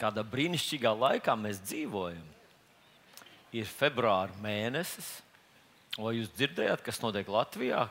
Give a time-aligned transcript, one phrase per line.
[0.00, 2.26] kādā brīnišķīgā laikā mēs dzīvojam.
[3.56, 5.08] Ir februāra mēnesis,
[5.98, 7.88] vai jūs dzirdējāt, kas notiek Latvijā?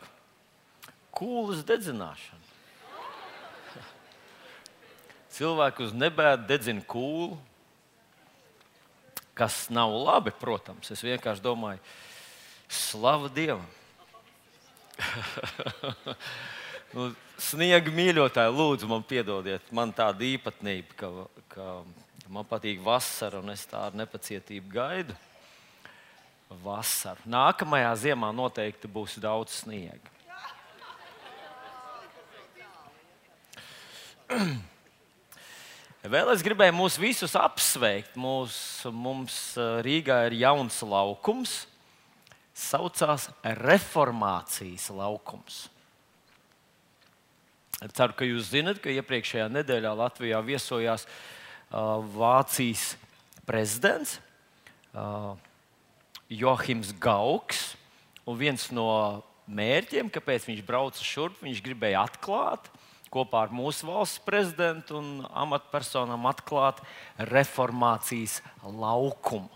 [1.16, 2.46] Kūlas dedzināšana.
[5.36, 7.36] Cilvēki uz nebēdu dedzina kūlu,
[9.40, 10.92] kas nav labi, protams.
[10.96, 11.84] Es vienkārši domāju,
[12.70, 13.68] slavu Dievam!
[16.94, 21.10] nu, sniega mīļotāji, lūdzu, man piedodiet, man tāda īpatnība, ka,
[21.54, 21.68] ka
[22.32, 25.18] man patīk vasara un es tādu nepacietību gaidu.
[26.64, 27.22] Vasaru.
[27.30, 30.18] Nākamajā ziemā noteikti būs daudz sniega.
[36.10, 38.16] Vēl es gribēju mūs visus apsveikt.
[38.18, 38.56] Mūs,
[38.90, 39.36] mums
[39.86, 41.68] Rīgā ir jauns laukums,
[42.58, 43.28] saucās
[43.62, 45.68] Reformācijas laukums.
[47.80, 52.98] Ceru, ka jūs zinat, ka iepriekšējā nedēļā Latvijā viesojās uh, Vācijas
[53.48, 54.18] prezidents
[54.92, 55.38] uh,
[56.28, 57.78] Johims Gauks.
[58.28, 58.90] Un viens no
[59.48, 62.68] mērķiem, kāpēc viņš brauca šurp, viņš gribēja atklāt
[63.10, 66.84] kopā ar mūsu valsts prezidentu un amatpersonām atklāt
[67.32, 69.50] reformācijas laukumu.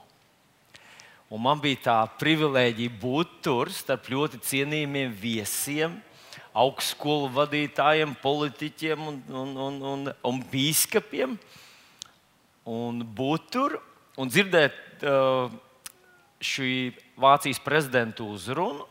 [1.33, 5.95] Un man bija tā privilēģija būt tur starp ļoti cienījumiem viesiem,
[6.53, 11.35] augstskolu vadītājiem, politiķiem un, un, un, un, un biskupiem.
[12.69, 13.79] Un būt tur
[14.21, 15.49] un dzirdēt uh,
[16.43, 18.85] šī Vācijas prezidenta uzrunu.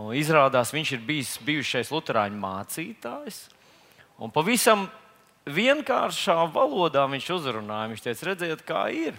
[0.00, 3.42] Un izrādās, viņš ir bijis bijušais Lutāņu mācītājs.
[4.20, 4.86] Un pavisam
[5.48, 7.90] vienkāršā valodā viņš uzrunāja.
[7.90, 9.18] Viņš teica, redziet, kā ir.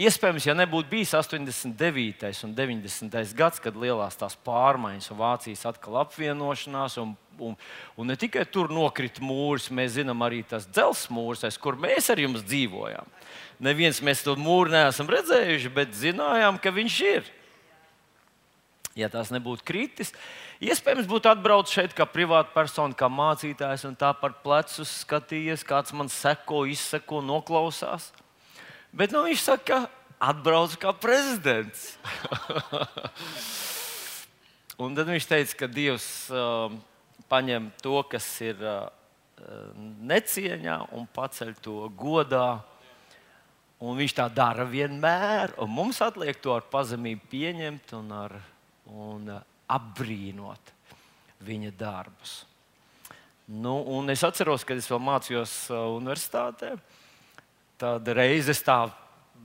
[0.00, 2.30] Iespējams, ja nebūtu bijis 89.
[2.46, 3.34] un 90.
[3.36, 7.56] gads, kad lielās tās pārmaiņas un Vācijas atkal apvienošanās, un, un,
[7.98, 12.10] un ne tikai tur nokrita mūris, mēs zinām arī tas dzelzs mūris, aiz kur mēs
[12.12, 13.12] ar jums dzīvojām.
[13.64, 17.32] Neviens mēs to mūru neesam redzējuši, bet zinājām, ka viņš ir.
[18.94, 20.12] Ja tās nebūtu kritis,
[20.62, 25.94] iespējams, būtu atbraucis šeit kā privāta persona, kā mācītājs, un tā par plecu skatījies, kāds
[25.98, 28.12] man seko, izseko, noklausās.
[28.94, 31.96] Bet nu, viņš saka, ka atbrauc kā prezidents.
[34.82, 36.70] un tad viņš teica, ka Dievs uh,
[37.30, 38.86] paņem to, kas ir uh,
[40.06, 42.62] necieņā, un paceļ to godā.
[43.82, 48.38] Un viņš tā dara vienmēr, un mums atliek to ar pazemību pieņemt un, ar,
[48.94, 49.42] un uh,
[49.74, 50.70] apbrīnot
[51.44, 52.44] viņa darbus.
[53.50, 53.74] Nu,
[54.08, 56.76] es atceros, kad es vēl mācījos uh, universitātē.
[56.78, 57.00] Uh,
[57.84, 58.78] Tad reizes es tā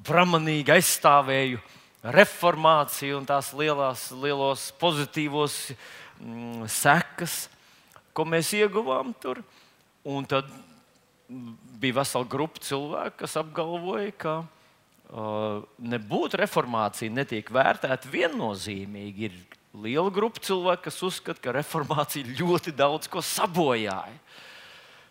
[0.08, 1.58] bramanīgi aizstāvēju
[2.16, 7.34] reformāciju un tās lielās, lielos pozitīvos mm, sekas,
[8.16, 9.42] ko mēs ieguvām tur.
[10.08, 10.48] Un tad
[11.28, 15.60] bija vesela grupa cilvēku, kas apgalvoja, ka uh,
[15.92, 19.28] nebūtu reformācija netiek vērtēta viennozīmīgi.
[19.28, 24.16] Ir liela grupa cilvēku, kas uzskata, ka reformācija ļoti daudz ko sabojāja.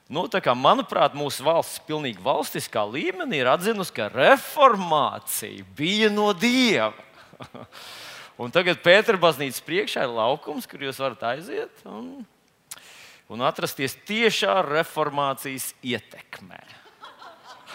[0.08, 6.96] Nu, kā, manuprāt, mūsu valsts pilnīgi valstiskā līmenī ir atzinusi, ka reformācija bija no dieva.
[8.40, 12.24] un tagad Pēterbaznīcas priekšā ir laukums, kur jūs varat aiziet un,
[13.28, 16.62] un atrasties tiešā reformācijas ietekmē.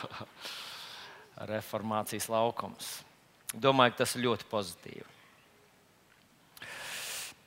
[1.53, 3.03] reformācijas laukums.
[3.53, 5.05] Domāju, ka tas ir ļoti pozitīvi.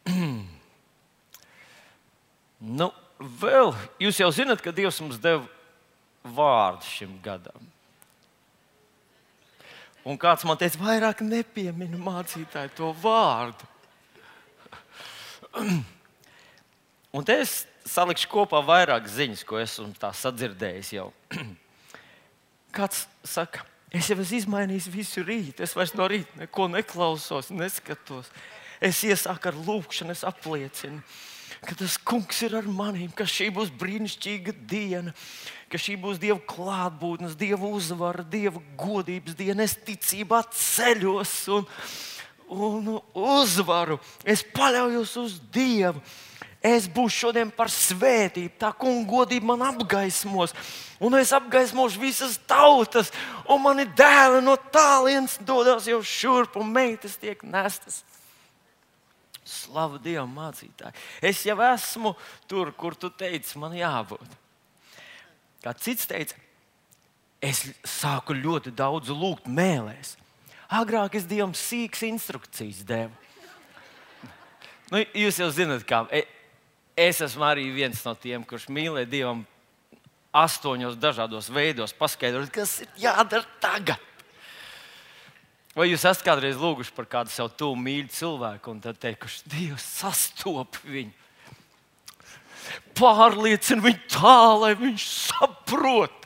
[2.78, 2.88] nu,
[3.20, 3.72] vēl
[4.02, 5.44] jūs jau zinat, ka Dievs mums deva
[6.36, 7.72] vārdu šim gadam.
[10.06, 13.66] Un kāds man teica, vairāk nepieminu mācītāju to vārdu.
[17.16, 21.08] Un te es salikšu kopā vairāk ziņas, ko esmu sadzirdējis jau.
[22.76, 28.30] Kāds saka, es jau esmu izmainījis visu rītu, es vairs no rīta neko neklausos, neskatos.
[28.84, 31.00] Es iesāku ar lūkšanu, es apliecinu
[31.64, 35.14] ka tas kungs ir ar maniem, ka šī būs brīnišķīga diena,
[35.72, 39.64] ka šī būs Dieva klātbūtnes, Dieva uzvara, Dieva godības diena.
[39.64, 41.66] Es ticībā ceļos un,
[42.52, 43.98] un uzvaru.
[44.24, 46.02] Es paļaujos uz Dievu.
[46.66, 50.54] Es būšu šodien par svētību, tā kunga godība man apgaismos,
[50.98, 53.12] un es apgaismošu visas tautas,
[53.46, 58.00] un mani dēli no tālienes dodas jau šurp, un meitas tiek nestas
[59.46, 60.96] Slavu Dievam, mācītāji.
[61.22, 62.16] Es jau esmu
[62.50, 64.36] tur, kur tu teici, man jābūt.
[65.62, 66.38] Kā cits teica,
[67.42, 70.16] es sāku ļoti daudz lūgt mēlēs.
[70.74, 73.14] Agrāk es Dievam sīkas instrukcijas devu.
[74.90, 76.24] Nu, jūs jau zināt, kā e,
[76.98, 79.46] es esmu arī viens no tiem, kurš mīlēja Dievam
[80.36, 84.02] astoņos dažādos veidos paskaidrot, kas ir jādara tagad.
[85.76, 89.84] Vai jūs esat kādreiz lūguši par kādu savu tuvu mīļu cilvēku un tad teikuši, Dievs,
[89.98, 91.12] sastop viņu?
[92.96, 96.24] Pārliecina viņu tā, lai viņš saprot.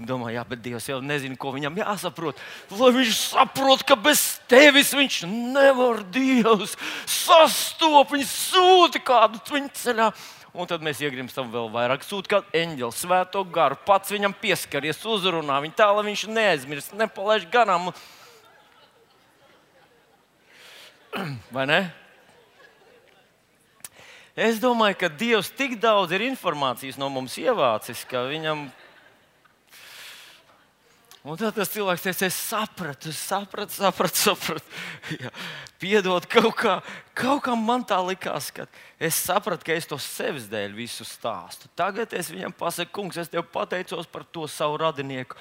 [0.00, 2.40] Un domā, jā, bet Dievs jau nezina, ko viņam jāsaprot.
[2.80, 10.10] Lai viņš saprot, ka bez tevis viņš nevar Dievs sastop, viņš sūta kādu viņa ceļā.
[10.56, 12.08] Un tad mēs iegrimstam vēl vairāk.
[12.08, 17.50] Sūta kā eņģelis, svēto garu, pats viņam pieskaries, uzrunā viņu tā, lai viņš neaizmirst, nepalaiž
[17.52, 17.92] garām.
[21.54, 21.80] Vai ne?
[24.36, 28.66] Es domāju, ka Dievs tik daudz ir informācijas no mums ievācis, ka viņam.
[31.26, 34.76] Un tad tas cilvēks teica, es sapratu, es sapratu, sapratu, sapratu.
[35.24, 35.32] Jā,
[35.82, 36.76] piedod, kaut kā,
[37.18, 38.68] kaut kā man tā likās, ka
[39.00, 41.72] es sapratu, ka es to sevis dēļ visu stāstu.
[41.74, 45.40] Tagad es viņam pasaku, kungs, es tev pateicos par to savu radinieku,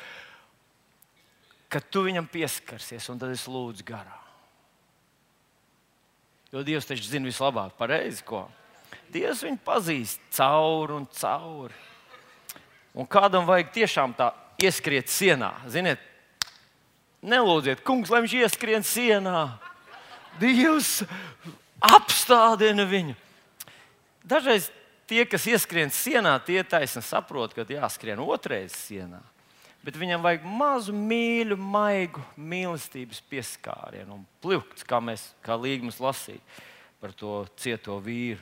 [1.69, 4.24] ka tu viņam pieskarsies, un tad es lūdzu garām.
[6.53, 8.45] Jo Dievs taču zina vislabāk, pareizi ko.
[9.11, 11.75] Dievs viņu pazīst cauri un cauri.
[12.95, 14.29] Un kādam vajag tiešām tā
[14.61, 15.51] ieskriet sienā.
[15.67, 15.99] Ziniet,
[17.25, 19.45] nelūdziet, kungs, lai viņš ieskrien sienā.
[20.39, 21.01] Dievs
[21.83, 23.15] apstādina viņu.
[24.25, 24.71] Dažreiz
[25.09, 29.21] tie, kas ieskrien sienā, tie taisni saprot, ka jāskrien otrreiz sienā
[29.85, 36.41] bet viņam vajag mazu mīļu, maigu mīlestības pieskārienu un plikts, kā mēs kā līgums lasījām
[37.05, 38.41] par to cieto vīru.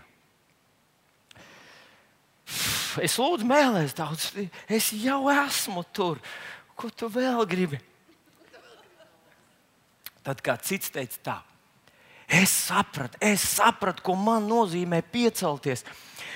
[3.04, 4.30] Es lūdzu, mēlēs daudz,
[4.72, 6.22] es jau esmu tur.
[6.78, 7.80] Ko tu vēl gribi?
[10.24, 11.38] Tad kā cits teica, tā.
[12.30, 15.84] Es sapratu, es sapratu, ko man nozīmē piecelties.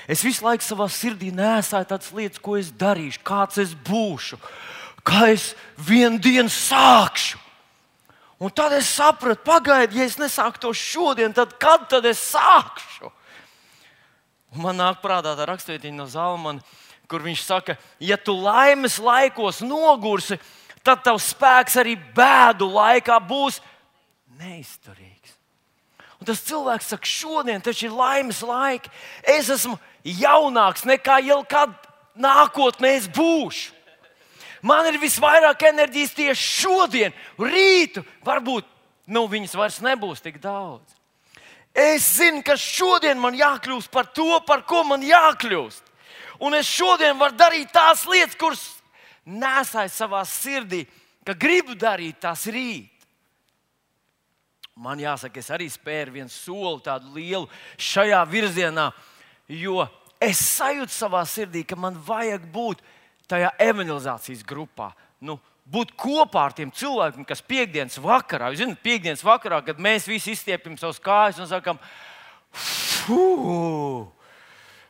[0.08, 4.36] Es visu laiku savā sirdī nesāju tādas lietas, ko es darīšu, kāds es būšu.
[5.08, 7.38] Kā es vienu dienu sākšu.
[8.38, 13.10] Un tad es sapratu, pagaidiet, ja es nesāku to šodien, tad kad tad es sākšu?
[14.54, 16.62] Un man nāk prātā tā raksturība no Zalmana,
[17.10, 20.38] kur viņš saka, ja tu laimes laikos nogursi,
[20.86, 23.58] tad tavs spēks arī bēdu laikā būs
[24.38, 25.34] neizturīgs.
[26.18, 28.90] Un tas cilvēks saka, šodien taču ir laimes laiki.
[29.22, 31.74] Es esmu jaunāks nekā jau kad
[32.18, 33.77] nākotnē es būšu.
[34.62, 38.02] Man ir visvairāk enerģijas tieši šodien, rītu.
[38.26, 38.66] Varbūt
[39.12, 40.96] nu, viņas vairs nebūs tik daudz.
[41.78, 45.84] Es zinu, ka šodien man jākļūst par to, par ko man jākļūst.
[46.42, 48.64] Un es šodien varu darīt tās lietas, kuras
[49.26, 50.84] nesāju savā sirdī,
[51.26, 52.90] ka gribu darīt tās rīt.
[54.78, 57.48] Man jāsaka, es arī spēru vienu soli tādu lielu
[57.82, 58.92] šajā virzienā,
[59.50, 59.82] jo
[60.22, 62.84] es sajūtu savā sirdī, ka man vajag būt
[63.30, 64.90] tajā evangelizācijas grupā.
[65.20, 65.38] Nu,
[65.68, 70.32] būt kopā ar tiem cilvēkiem, kas piekdienas vakarā, jūs zināt, piekdienas vakarā, kad mēs visi
[70.32, 71.80] izstiepjam savus kājas un sakam,
[72.52, 74.06] fuuu,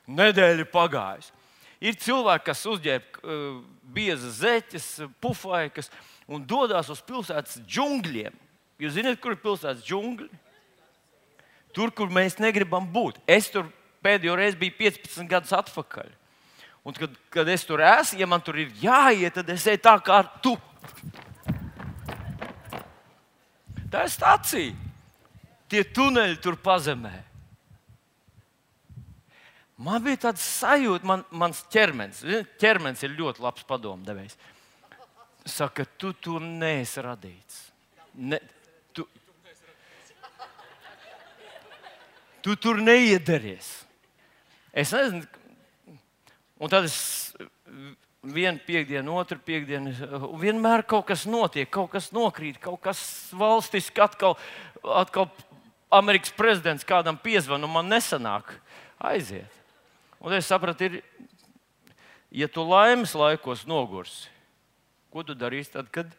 [0.08, 1.34] nedēļa pagājusi.
[1.78, 3.58] Ir cilvēki, kas uzģērb uh,
[3.94, 4.86] biezas zeķes,
[5.22, 5.92] pufaikas
[6.26, 8.34] un dodas uz pilsētas džungļiem.
[8.82, 10.30] Jūs zināt, kur ir pilsētas džungļi?
[11.74, 13.20] Tur, kur mēs negribam būt.
[13.30, 13.68] Es tur
[14.02, 16.10] pēdējo reizi biju 15 gadus atpakaļ.
[16.86, 19.94] Un kad, kad es tur esmu, ja man tur ir jāiet, tad es eju tā
[20.04, 20.54] kā tu.
[23.88, 24.76] Tā ir stācija.
[25.68, 27.12] Tie tuneļi tur pazemē.
[29.78, 32.24] Man bija tāds sajūta, man, mans ķermenis,
[32.58, 34.34] ķermenis ir ļoti labs padomdevējs.
[35.48, 37.60] Saka, tu tur neesi radīts.
[38.18, 38.40] Ne,
[38.92, 39.04] tu,
[42.42, 43.70] tu tur neiederties.
[44.74, 45.22] Es nezinu,
[46.58, 46.98] Un tad es
[48.22, 49.92] vienu piekdienu, otru piekdienu,
[50.26, 53.00] un vienmēr kaut kas notiek, kaut kas nokrīt, kaut kas
[53.36, 54.34] valstiski atkal,
[54.82, 55.28] atkal
[55.94, 58.56] Amerikas prezidents kādam piezvan, un man nesanāk
[58.98, 59.54] aiziet.
[60.18, 60.98] Un es sapratu, ir,
[62.34, 64.26] ja tu laimes laikos nogursi,
[65.14, 66.10] ko tu darīsi tad, kad,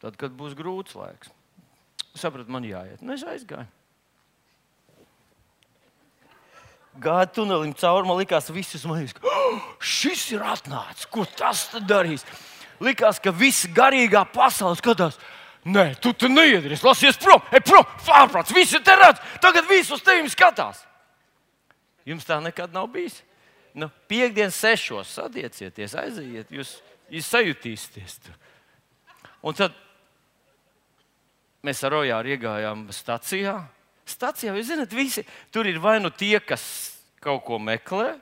[0.00, 1.30] tad, kad būs grūts laiks?
[2.16, 3.04] Sapratu, man jāiet.
[3.04, 3.68] Un es aizgāju.
[7.00, 8.08] Gāja tunelim cauri.
[8.08, 11.08] Man liekas, visus man liekas, oh, šis ir atnācis.
[11.12, 12.26] Ko tas darīs?
[12.82, 15.18] Likās, ka viss garīgā pasaule skatās.
[15.62, 20.26] Nē, tu tur neiedries, lasies prom, ej prom, pārprāts, visi te redz, tagad visus tevi
[20.32, 20.80] skatās.
[22.08, 23.20] Jums tā nekad nav bijis.
[23.78, 26.74] Nu, Piektdienas sešos sadiecieties, aiziet, jūs,
[27.14, 28.18] jūs sajutīsieties.
[29.46, 29.78] Un tad
[31.62, 32.88] mēs ar Rojāru iegājām
[34.08, 34.54] stācijā.
[34.56, 36.62] Jūs zināt, visi tur ir vai nu tie, kas
[37.22, 38.16] kaut ko meklē,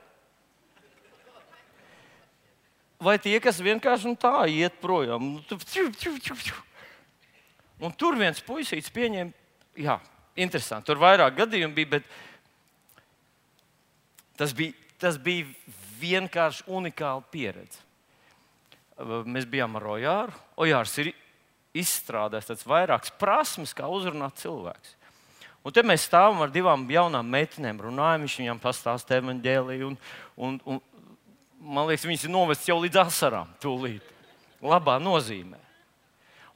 [3.01, 5.33] vai tie, kas vienkārši tā iet projām.
[5.33, 5.41] Nu.
[7.81, 9.31] Un tur viens puisītis pieņēma,
[9.81, 9.97] jā,
[10.37, 10.85] interesanti.
[10.91, 12.11] Tur vairāk gadījumu bija, bet
[14.37, 15.49] tas bija, tas bija
[16.01, 17.81] vienkārši unikāla pieredze.
[19.01, 20.37] Mēs bijām ar Ojāru.
[20.61, 21.09] Ojārs ir
[21.73, 25.00] izstrādājis tādas vairākas prasmes, kā uzrunāt cilvēku.
[25.61, 29.91] Un te mēs stāvam ar divām jaunām meitenēm, runājam, viņš viņām pastāstīja evanģēliju.
[29.91, 29.97] Un,
[30.41, 30.79] un, un,
[31.61, 34.07] man liekas, viņas ir novestas jau līdz asarām, tūlīt.
[34.61, 35.59] Labā nozīmē.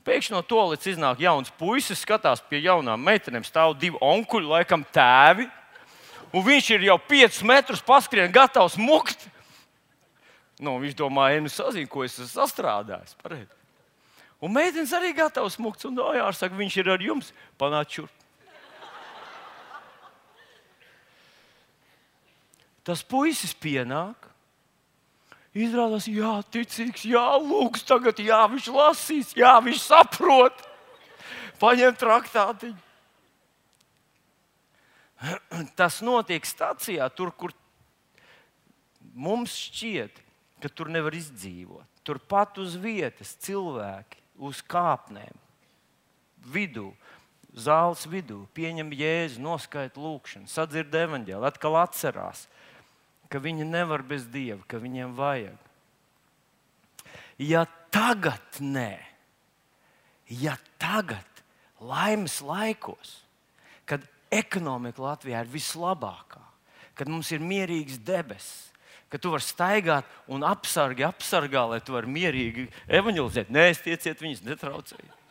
[0.06, 4.86] Pēkšņi no to līdz iznāk jauns puisis, skatās pie jaunām meitenēm, stāv divi onkuļi, laikam
[4.94, 5.48] tēvi.
[6.34, 9.30] Un viņš ir jau 5 metrus paskrien, gatavs mukt.
[10.62, 13.18] Nu, viņš domā, ej, nu sazina, ko es esmu sastrādājis.
[13.22, 13.50] Pareiz.
[14.44, 15.86] Un meitenes arī gatavs mukt.
[15.88, 18.25] Un dojārs saka, viņš ir ar jums, panāc šurp.
[22.86, 24.30] Tas puisis pienāk,
[25.56, 30.58] Izrādās, jā, ticīgs, jā, lūgs, tagad jā, viņš lasīs, jā, viņš saprot.
[31.62, 32.82] Paņem traktātiņu.
[35.80, 37.56] Tas notiek stācijā, tur, kur
[39.16, 40.20] mums šķiet,
[40.60, 41.88] ka tur nevar izdzīvot.
[42.04, 45.40] Turpat uz vietas cilvēki uz kāpnēm,
[46.52, 46.90] vidū,
[47.56, 52.44] zāles vidū, pieņem jēzu, noskaita lūkšanu, sadzird evaņģēlu, atkal atcerās
[53.30, 55.58] ka viņi nevar bez dieva, ka viņiem vajag.
[57.42, 58.96] Ja tagad nē,
[60.32, 61.44] ja tagad
[61.84, 63.20] laimes laikos,
[63.86, 66.42] kad ekonomika Latvijā ir vislabākā,
[66.96, 68.72] kad mums ir mierīgs debesis,
[69.12, 73.52] ka tu vari staigāt un apsargi, apsargā, lai tu vari mierīgi evanģelizēt.
[73.54, 75.22] Nē, es tieciet viņus, netraucējiet.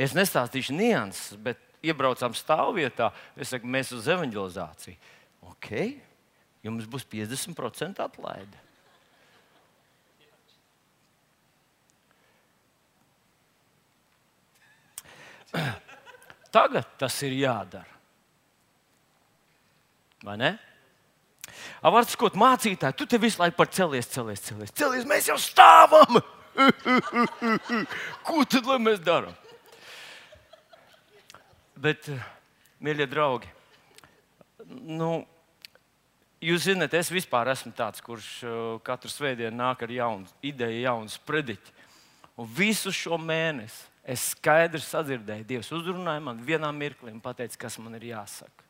[0.00, 4.96] Es nestāstīšu nianses, bet iebraucām stāvvietā, es saku, mēs uz evanģelizāciju.
[5.50, 5.70] Ok,
[6.64, 8.66] jums būs 50% atlaide.
[16.50, 17.98] Tagad tas ir jādara.
[20.26, 20.50] Vai ne?
[21.80, 24.74] Vārds skot mācītāji, tu te visu laiku par celies, celies, celies.
[24.76, 26.20] celies mēs jau stāvam!
[28.26, 29.34] Ko tad mēs darām?
[31.80, 32.24] Bet, eh,
[32.84, 33.48] mīļie draugi,
[34.84, 35.22] nu,
[36.44, 41.08] jūs zināt, es vispār esmu tāds, kurš eh, katru svētdienu nāk ar jaunu ideju, jaunu
[41.08, 41.72] sprediķi.
[42.40, 47.78] Un visu šo mēnesi es skaidri sadzirdēju, Dievs uzrunāja man vienā mirklī un teica, kas
[47.80, 48.66] man ir jāsaka.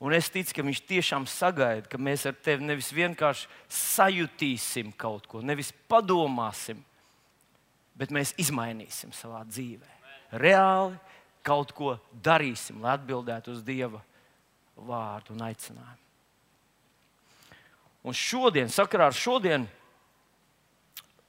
[0.00, 5.28] Un es ticu, ka viņš tiešām sagaida, ka mēs ar tevi nevis vienkārši sajutīsim kaut
[5.28, 6.80] ko, nevis padomāsim,
[7.96, 9.92] bet mēs izmainīsim savā dzīvē.
[10.36, 10.96] Reāli
[11.46, 14.02] kaut ko darīsim, lai atbildētu uz Dieva
[14.76, 16.02] vārdu un aicinājumu.
[18.06, 19.66] Un šodien, sakarā ar šodienu,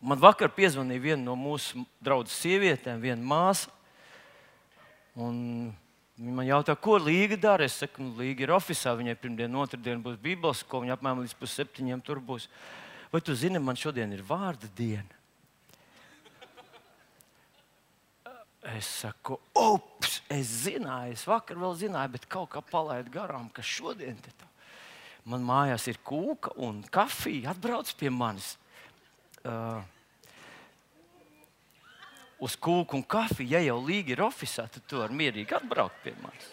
[0.02, 3.72] man vakar piezvanīja viena no mūsu draugu sievietēm, viena māsa.
[5.18, 7.66] Viņa man jautā, ko Līga dara.
[7.66, 9.00] Es saku, nu, Līga ir oficiālā.
[9.02, 10.86] Viņai pirmdienā, otrdienā būs Bībeles skola.
[10.86, 12.46] Viņa apmēram līdz pusseptiņiem tur būs.
[13.10, 15.18] Vai tu zini, man šodien ir vārda diena?
[18.76, 23.64] Es saku, ups, es zināju, es vakar vēl zināju, bet kaut kā palaidu garām, ka
[23.64, 24.20] šodien
[25.28, 27.54] man mājās ir kūka un kafija.
[27.54, 28.56] Atbrauc pie manis.
[29.48, 29.80] Uh,
[32.44, 36.16] uz kūku un kafiju, ja jau līga ir oficiālā, tad tu vari mierīgi atbraukt pie
[36.24, 36.52] manis.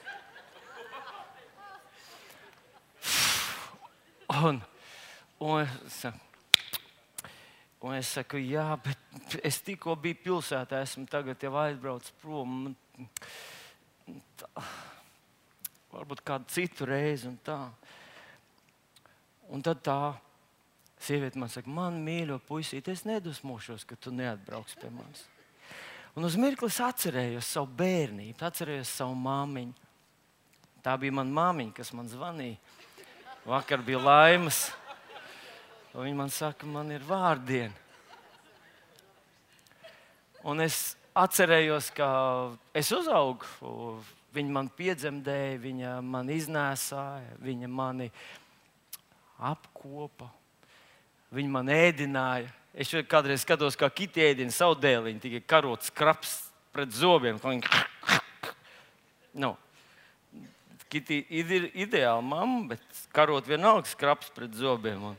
[4.35, 4.63] Un,
[5.45, 6.34] un es saku,
[7.85, 12.71] Un es saku, jā, bet es tikko biju pilsētā, esmu tagad jau aizbraucis prom.
[14.41, 14.49] Tā,
[15.93, 17.59] varbūt kādu citu reizi un tā.
[19.53, 19.99] Un tad tā
[21.05, 25.27] sieviete man saka, man mīļo puisīt, es nedusmošos, ka tu neatbrauks pie manis.
[26.17, 29.75] Un uz mirkli es atcerējos savu bērnību, atcerējos savu māmiņu.
[30.85, 32.57] Tā bija mana māmiņa, kas man zvanīja.
[33.45, 34.71] Vakar bija laimes.
[35.95, 37.75] Un viņi man saka, man ir vārdiena.
[40.45, 42.09] Un es atcerējos, ka
[42.77, 43.47] es uzaugu.
[44.35, 48.09] Viņa man piedzemdēja, viņa man iznēsāja, viņa mani
[49.39, 50.27] apkopa,
[51.35, 52.51] viņa man ēdināja.
[52.75, 56.35] Es kādreiz skatos, kā kiti ēdina savu dēliņu, tikai karots kraps
[56.75, 57.39] pret zobiem.
[59.35, 59.55] Nu,
[60.95, 65.09] Kiti ir ideāla mamma, bet karot vienalga skraps pret zobiem.
[65.09, 65.17] Un...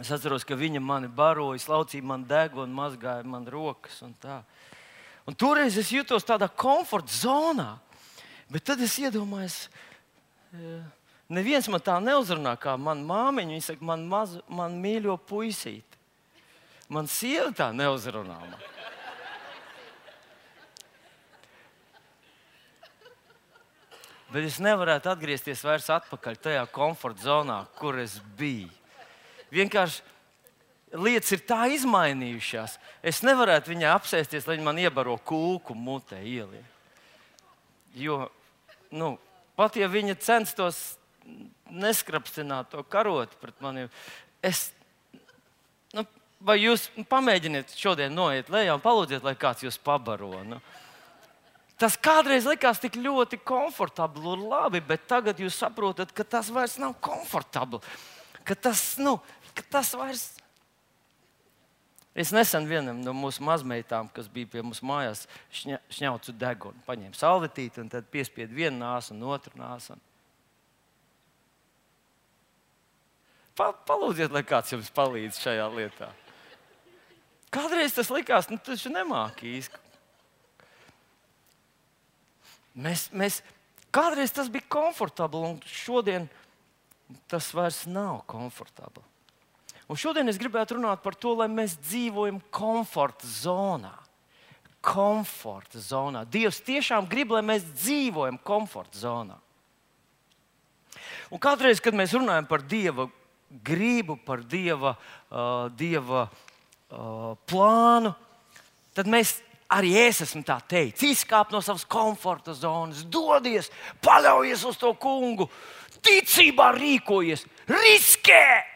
[0.00, 4.00] Es atceros, ka viņa mani baroja, slaucīja man degunu, mazgāja man rokas.
[4.02, 4.42] Un tā.
[5.26, 7.78] un toreiz es jutos tādā komforta zonā.
[8.48, 9.68] Bet tad es iedomājos,
[10.52, 10.80] e,
[11.32, 13.54] Neviens man tā neuzrunā, kā mana māmiņa.
[13.54, 16.00] Viņa saka, man, maz, man mīļo puisīti.
[16.92, 18.36] Man sieva tā neuzrunā.
[18.36, 18.58] Man.
[24.32, 28.68] Bet es nevarētu atgriezties vairs atpakaļ tajā komforta zonā, kur es biju.
[29.52, 30.12] Vienkārši
[30.96, 32.76] lietas ir tā izmainījušās.
[33.04, 36.60] Es nevarētu viņai apsēsties, lai viņa man iebaro kūku mutē ielī.
[37.96, 38.24] Jo,
[38.92, 39.14] nu,
[39.56, 40.80] pat ja viņa censtos
[41.72, 43.86] neskrapstināt to karotu pret mani,
[44.44, 44.70] es,
[45.96, 46.04] nu,
[46.40, 50.32] vai jūs pamēģiniet šodien noiet lejā un palūdziet, lai kāds jūs pabaro.
[50.48, 50.60] Nu.
[51.80, 56.76] Tas kādreiz likās tik ļoti komfortabli un labi, bet tagad jūs saprotat, ka tas vairs
[56.82, 57.80] nav komfortabli.
[58.62, 59.16] Tas, nu,
[59.56, 60.30] ka tas vairs.
[62.12, 65.24] Es nesen vienam no mūsu mazmeitām, kas bija pie mums mājās,
[65.56, 69.96] šņa, šņaucu degunu, paņēma salvetīti un tad piespiedu vienu nāsu un otru nāsu.
[73.56, 76.10] Pa, palūdziet, lai kāds jums palīdz šajā lietā.
[77.52, 79.80] Kādreiz tas likās, nu, tas nemāki īsti.
[82.80, 83.40] Mēs, mēs,
[83.92, 86.28] kādreiz tas bija komfortabli, un šodien
[87.28, 89.04] tas vairs nav komfortabli.
[89.90, 93.94] Un šodien es gribētu runāt par to, lai mēs dzīvojam komforta zonā.
[94.82, 96.24] Komforta zonā.
[96.26, 99.38] Dievs tiešām grib, lai mēs dzīvojam komforta zonā.
[101.32, 103.08] Un kādreiz, kad mēs runājam par Dieva
[103.64, 104.94] gribu, par Dieva,
[105.28, 108.14] uh, dieva uh, plānu,
[108.96, 109.38] tad mēs
[109.72, 113.70] arī es esmu tā teicis, izkāp no savas komforta zonas, dodies,
[114.04, 115.48] paļaujies uz to kungu,
[116.04, 118.71] ticībā rīkojies, riskē.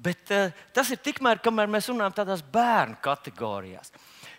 [0.00, 3.92] Bet uh, tas ir tikmēr, kamēr mēs runājam tādās bērnu kategorijās.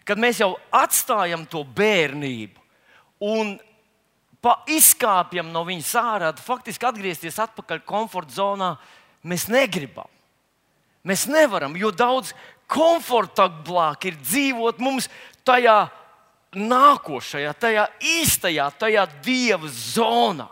[0.08, 2.58] Kad mēs jau atstājam to bērnību
[3.30, 3.54] un
[4.74, 8.72] izkāpjam no viņas ārā, faktiski atgriezties atpakaļ komforta zonā
[9.22, 10.10] mēs negribam.
[11.06, 12.34] Mēs nevaram, jo daudz
[12.70, 15.10] komfortablāk ir dzīvot mums
[15.46, 15.90] tajā
[16.58, 20.50] nākošajā, tajā īstajā, tajā dieva zonā.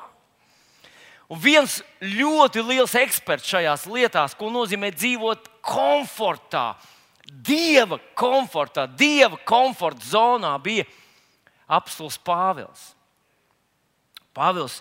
[1.30, 6.72] Un viens ļoti liels eksperts šajās lietās, ko nozīmē dzīvot komfortā,
[7.30, 10.88] dieva komfortā, dieva komforta zonā, bija
[11.70, 12.88] apelsīns Pāvils.
[14.34, 14.80] Pāvils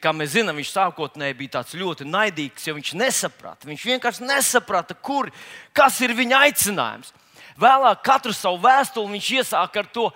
[0.00, 3.68] Kā mēs zinām, viņš sākotnēji bija ļoti naidīgs, jo viņš nesaprata.
[3.68, 5.28] Viņš vienkārši nesaprata, kur,
[5.76, 7.12] kas ir viņa aicinājums.
[7.60, 10.06] Vēlāk katru savu vēstuli viņš iesāk ar to,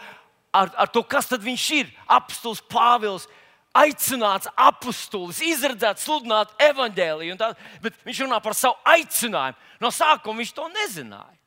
[0.57, 1.93] ar, ar to kas viņš ir.
[2.09, 3.29] Apstults Pāvils,
[3.77, 7.37] aicināts apustulis, izredzēts sludināt evaņģēliju.
[7.41, 7.53] Tā,
[7.85, 9.59] bet viņš runā par savu aicinājumu.
[9.81, 11.39] No sākuma viņš to nezināja.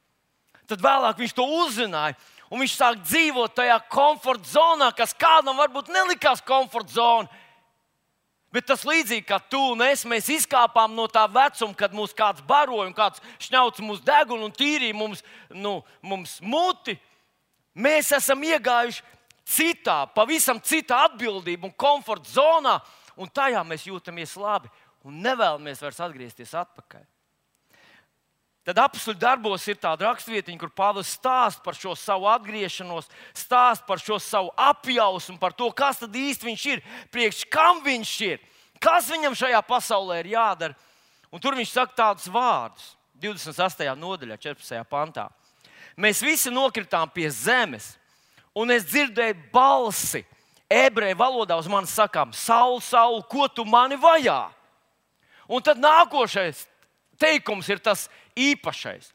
[0.69, 2.15] Tad vēlāk viņš to uzzināja.
[2.53, 7.41] Un viņš sāk dzīvot tajā komforta zonā, kas kādam varbūt nelikās komforta zonā
[8.53, 12.43] Bet tas līdzīgi kā tu un es, mēs izkāpām no tā vecuma, kad mūs kāds
[12.45, 16.93] baroja un kāds šņauca mūsu degunu un tīrīja mums, nu, mums muti.
[17.73, 19.01] Mēs esam iegājuši
[19.45, 22.77] citā, pavisam citā atbildība un komforta zonā,
[23.19, 24.71] un tajā mēs jūtamies labi
[25.03, 27.03] un nevēlamies vairs atgriezties atpakaļ.
[28.63, 33.99] Tad apakšuļu darbos ir tāda raksturvietiņa, kur Pāvils stāsta par šo savu atgriešanos, stāsta par
[33.99, 38.39] šo savu apjausmu, par to, kas tad īsti viņš ir, priekš kam viņš ir,
[38.79, 40.79] kas viņam šajā pasaulē ir jādara.
[41.33, 43.89] Un tur viņš saka tādus vārdus, 28.
[43.99, 44.79] nodaļā, 14.
[44.87, 45.27] pantā.
[45.99, 47.97] Mēs visi nokritām pie zemes,
[48.55, 50.23] un es dzirdēju balsi.
[50.73, 54.47] Ebreju valodā uz manis sakām, Saul, Saul, ko tu mani vajā?
[55.51, 56.63] Un tad nākošais
[57.21, 59.11] teikums ir tas īpašais.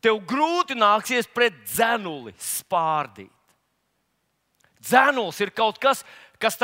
[0.00, 3.32] Tev grūti nāksies pret dzenuli spārdīt.
[4.80, 6.04] Dzenuls ir kaut kas,
[6.40, 6.56] kas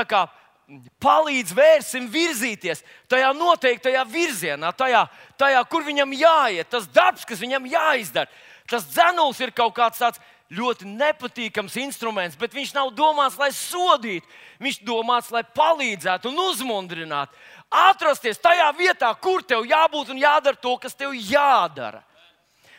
[1.02, 5.04] palīdz vērsim virzīties tajā noteiktajā virzienā, tajā,
[5.38, 8.30] tajā, kur viņam jāiet, tas darbs, kas viņam jāizdara.
[8.66, 14.26] Tas dzenuls ir kaut kāds tāds ļoti nepatīkams instruments, bet viņš nav domāts, lai sodītu.
[14.62, 17.34] Viņš domāts, lai palīdzētu un uzmundrinātu.
[17.70, 22.04] Atrasties tajā vietā, kur tev jābūt un jādara to, kas tev jādara.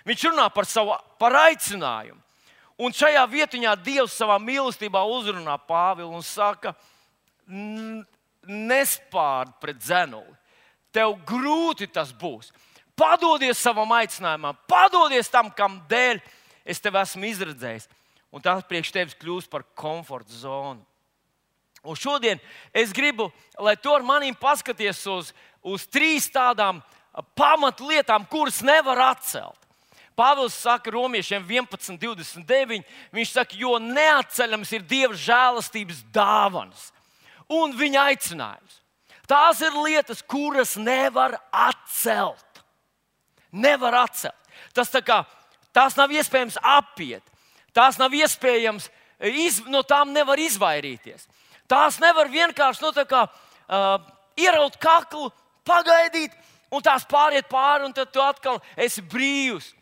[0.07, 2.21] Viņš runā par savu par aicinājumu.
[2.77, 6.75] Un šajā vietā Dievs savā mīlestībā uzrunā Pāvilu un saka,
[8.47, 10.35] nespārd pret zenuli.
[10.93, 12.53] Tev grūti tas būs.
[12.97, 16.21] Padodies savam aicinājumam, padodies tam, kam dēļ
[16.67, 17.87] es tevi esmu izredzējis.
[18.35, 20.83] Un tas priekš tevis kļūst par komforta zonu.
[21.87, 22.41] Un šodien
[22.75, 23.29] es gribu,
[23.63, 25.31] lai tu ar maniem paskaties uz,
[25.63, 26.81] uz trīs tādām
[27.37, 29.55] pamatlietām, kuras nevar atcelt.
[30.17, 32.81] Pāvils saka, Romiešiem 11, 29.
[33.13, 36.91] Viņš saka, jo neatceļams ir Dieva žēlastības dāvanas.
[37.47, 38.81] un viņa aicinājums.
[39.27, 42.63] Tās ir lietas, kuras nevar atcelt.
[43.51, 44.35] Nevar atcelt.
[44.73, 45.21] Tas tā kā
[45.77, 47.21] tās nav iespējams apiet,
[47.75, 48.89] tās nav iespējams,
[49.29, 51.27] iz, no tām nevar izvairīties.
[51.69, 53.95] Tās nevar vienkārši nu, kā, uh,
[54.39, 55.29] ieraut kaklu,
[55.67, 56.33] pagaidīt,
[56.73, 59.73] un tās pāriet pāri, un tad tu atkal esi brīvs.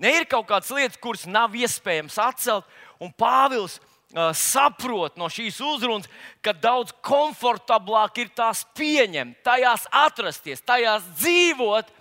[0.00, 2.66] Ne ir kaut kādas lietas, kuras nav iespējams atcelt,
[2.98, 6.08] un Pāvils uh, saprot no šīs uzrunas,
[6.42, 11.92] ka daudz komfortablāk ir tās pieņemt, tajās atrasties, tajās dzīvot,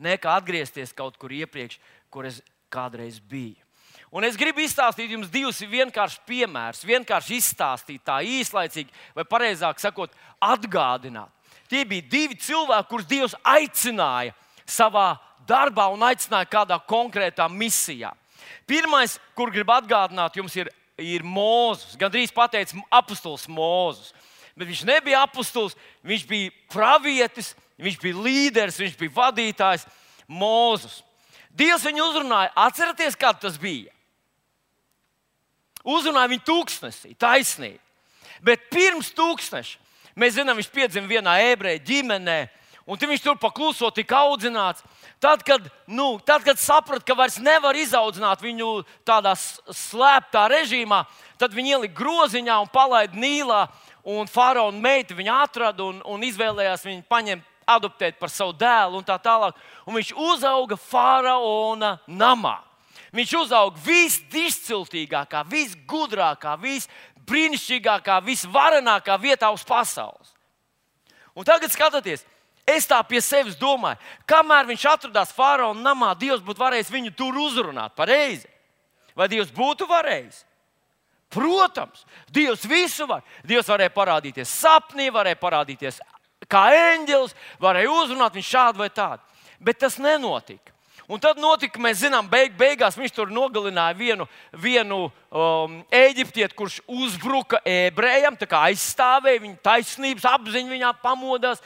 [0.00, 1.76] nekā atgriezties kaut kur iepriekš,
[2.10, 2.40] kur es
[2.72, 3.58] kādreiz biju.
[4.10, 10.16] Un es gribu izstāstīt jums divus vienkāršus piemērus, vienkārši izstāstīt tā īslaicīgi, vai precīzāk sakot,
[10.42, 11.30] atgādināt.
[11.70, 14.34] Tie bija divi cilvēki, kurus Dievs aicināja
[14.66, 15.12] savā
[15.46, 18.10] darbā un aicināja kādā konkrētā misijā.
[18.66, 21.94] Pirmais, kur gribu atgādināt, jums ir, ir Mozus.
[21.98, 24.10] Gan drīz pateicis apustulis Mozus.
[24.58, 29.86] Bet viņš nebija apustulis, viņš bija pravietis, viņš bija līderis, viņš bija vadītājs
[30.26, 31.00] Mozus.
[31.56, 32.52] Dievs viņu uzrunāja.
[32.54, 33.92] Atcerieties, kā tas bija.
[35.84, 37.80] Uzrunāja viņu tūkstnesī, taisnība.
[38.44, 39.78] Bet pirms tūkstneša
[40.18, 42.38] Mēs zinām, viņš piedzima vienā ebreju ģimenē,
[42.90, 44.82] un viņš tur pakluso tika audzināts.
[45.22, 51.04] Tad, kad, nu, tad, kad saprata, ka vairs nevar izaudzināt viņu tādā slēptā režīmā,
[51.38, 53.66] tad viņi ielika groziņā un palaida Nīlā.
[54.10, 57.44] Un faraona meita viņu atrada un, un izvēlējās viņu paņemt,
[57.76, 59.56] adoptēt par savu dēlu un tā tālāk.
[59.86, 62.58] Un viņš uzauga faraona namā.
[63.14, 66.86] Viņš uzauga visdisciplinātākā, visgudrākā, vis,
[67.26, 70.34] brīnišķīgākā, visvarenākā vietā uz pasaules.
[71.34, 72.22] Un tagad skatoties,
[72.68, 73.98] es tā pie sevis domāju,
[74.30, 78.48] kamēr viņš atradās faraona namā, Dievs būtu varējis viņu tur uzrunāt pareizi.
[79.18, 80.44] Vai Dievs būtu varējis?
[81.30, 83.22] Protams, Dievs visu var.
[83.46, 86.00] Dievs varēja parādīties sapnī, varēja parādīties
[86.48, 89.22] kā eņģelis, varēja uzrunāt viņu šādu vai tādu.
[89.60, 90.70] Bet tas nenotika.
[91.10, 96.76] Un tad notika, mēs zinām, beig, beigās viņš tur nogalināja vienu, vienu um, eģiptieti, kurš
[96.86, 101.64] uzbruka ebrejam, aizstāvēja viņa taisnības apziņu, viņā pamodās.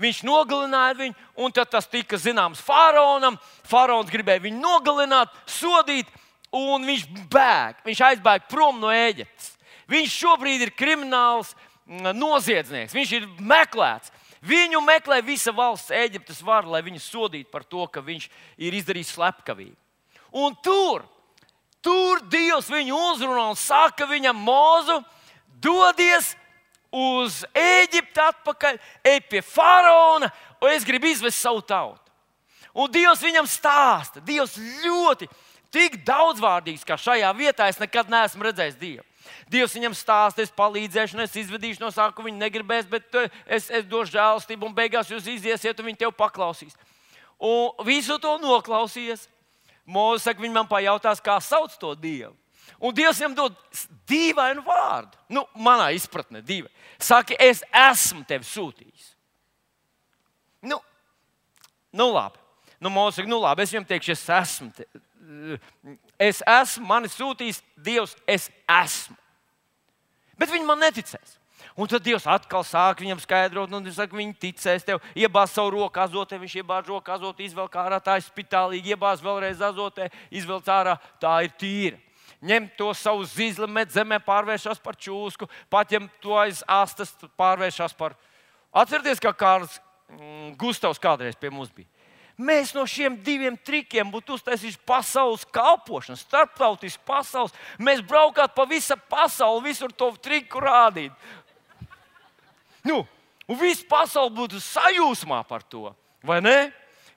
[0.00, 3.38] Viņš nogalināja viņu, un tas tika zināms faraonam.
[3.68, 6.10] Faraons gribēja viņu nogalināt, sodīt,
[6.50, 7.82] un viņš bēg.
[7.86, 9.52] Viņš aizbēga prom no Eģiptes.
[9.90, 14.12] Viņš šobrīd ir krimināls mm, noziedznieks, viņš ir meklēts.
[14.40, 19.12] Viņu meklē visa valsts, Eģiptes vara, lai viņu sodītu par to, ka viņš ir izdarījis
[19.18, 19.76] slepkavību.
[20.40, 21.02] Un tur,
[21.84, 24.96] tur Dievs viņu uzrunā un saka viņam, Mūzu,
[25.60, 26.32] dodies
[26.88, 30.30] uz Eģipti atpakaļ, ej pie faraona,
[30.62, 32.00] un es gribu izvest savu tautu.
[32.72, 35.28] Un Dievs viņam stāsta, Dievs ļoti
[35.74, 39.09] tik daudzvārdīgs, kā šajā vietā es nekad neesmu redzējis Dievu.
[39.50, 43.86] Dievs viņam stāsta, es palīdzēšu, es izvedīšu no sākuma, viņi negribēs, bet eh, es, es
[43.88, 46.76] došu žēlstību, un beigās jūs iziesiet, un viņi tev paklausīs.
[47.40, 49.28] Un visu to noklausījies.
[49.90, 52.36] Mūzika saka, viņi man pajautās, kā sauc to Dievu.
[52.80, 53.56] Un Dievs viņam dod
[54.08, 55.18] dīvainu vārdu.
[55.32, 56.68] Nu, manā izpratnē, divi.
[57.00, 59.10] Saka, es esmu tevi sūtījis.
[60.70, 60.78] Nu,
[61.96, 62.38] nu labi.
[62.80, 64.70] Nu, Mūzika, nu labi, es viņam teikšu, es esmu.
[64.76, 64.86] Te,
[66.18, 69.16] es esmu, mani sūtījis Dievs, es esmu.
[70.40, 71.36] Bet viņi man neticēs.
[71.76, 75.00] Un tad Dievs atkal sāk viņam skaidrot, un viņš saka, viņi ticēs tev.
[75.16, 79.60] Iebāz savu roku azotē, viņš iebāz roku azotē, izvelk ārā, tā ir spitālīgi, iebāz vēlreiz
[79.64, 82.00] azotē, izvelk ārā, tā ir tīra.
[82.40, 88.16] Ņem to savu zīzli, met zemē, pārvēršas par čūsku, paņem to aiz astes, pārvēršas par.
[88.72, 89.76] Atcerieties, kā Kārls
[90.08, 91.88] mm, Gustavs kādreiz pie mums bija.
[92.40, 97.52] Mēs no šiem diviem trikiem būtu uztaisījuši pasaules kalpošanu, starptautisku pasaules.
[97.76, 101.12] Mēs braukātu pa visu pasauli, visur to triku rādīt.
[102.86, 103.02] Nu,
[103.44, 105.90] un viss pasaule būtu sajūsmā par to,
[106.24, 106.58] vai ne?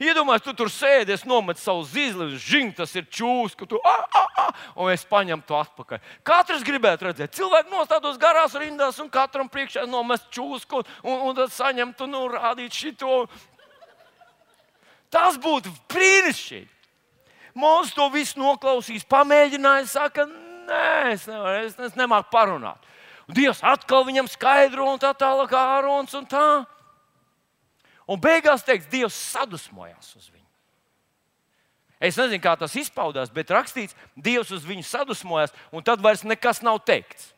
[0.04, 4.40] Iedomājieties, tu tur sēdi, es nometu savu zīli, zinu, tas ir čūska, tu, ah, ah,
[4.42, 6.02] ah, un es paņemu to atpakaļ.
[6.26, 11.54] Katrs gribētu redzēt, cilvēki nostātos garās rindās, un katram priekšā nomest čūsku, un, un tad
[11.54, 13.22] saņemt, nu, rādīt šito,
[15.14, 16.70] Tas būtu brīnišķīgi.
[17.54, 22.88] Mūsu to visu noklausīs, pamēģināja, saka, nē, es, nevaru, es, es nemāku parunāt.
[23.30, 26.48] Un Dievs atkal viņam skaidro un tā tālāk, Ārons un tā.
[28.10, 30.42] Un beigās teiks, Dievs sadusmojās uz viņu.
[32.04, 36.60] Es nezinu, kā tas izpaudās, bet rakstīts, Dievs uz viņu sadusmojās, un tad vairs nekas
[36.66, 37.30] nav teikts.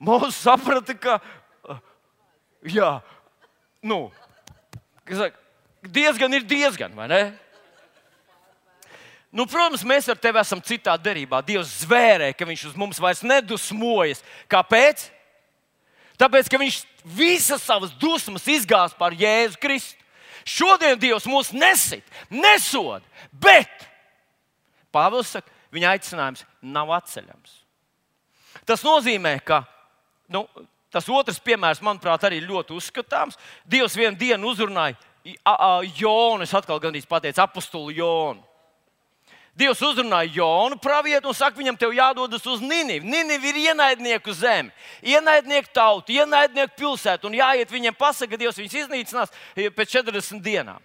[0.00, 1.20] Mūsu saprata, ka
[2.64, 2.96] jā,
[3.84, 4.08] nu,
[5.10, 5.36] Saka,
[5.82, 7.22] diezgan ir diezgan, vai ne?
[9.30, 11.38] Nu, protams, mēs ar tevi esam citā derībā.
[11.46, 14.24] Dievs zvērē, ka viņš uz mums vairs nedusmojas.
[14.50, 15.06] Kāpēc?
[16.18, 16.80] Tāpēc, ka viņš
[17.16, 19.96] visas savas dusmas izgāz par Jēzu Kristu.
[20.44, 23.86] Šodien Dievs mūs nesit, nesod, bet
[24.90, 27.52] Pāvils saka, viņa aicinājums nav atceļams.
[28.66, 29.62] Tas nozīmē, ka
[30.32, 30.46] nu,
[30.92, 33.38] tas otrs piemērs, manuprāt, arī ļoti uzskatāms.
[33.64, 34.98] Dievs vienā dienā uzrunāja
[35.96, 38.42] Jonu, es atkal gandrīz pateicu, apakstuli Jonu.
[39.60, 43.04] Dievs uzrunāja Jonu pravietu un saka, viņam te jādodas uz Ninivu.
[43.04, 44.70] Niniva ir ienaidnieku zeme,
[45.02, 47.26] ienaidnieku tauta, ienaidnieku pilsēta.
[47.28, 49.34] Un jāiet viņiem pasakot, ka Dievs viņus iznīcinās
[49.76, 50.80] pēc 40 dienām.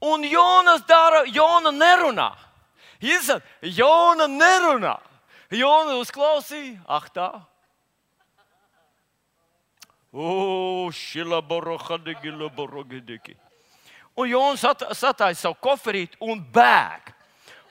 [0.00, 2.30] Un Jonas dara, Jona nerunā.
[3.00, 4.96] Izsaka, Jona nerunā.
[5.50, 7.30] Jona uzklausīja, ah tā.
[14.16, 14.62] Un Jons
[14.96, 17.12] satāja savu koferīti un bēg.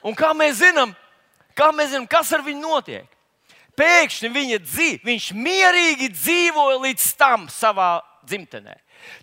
[0.06, 0.92] Un kā mēs zinām,
[1.58, 3.08] kā mēs zinām kas ar viņu notiek?
[3.76, 8.78] Pēkšņi viņa dzīve, viņš mierīgi dzīvoja līdz tam savā dzimtenē.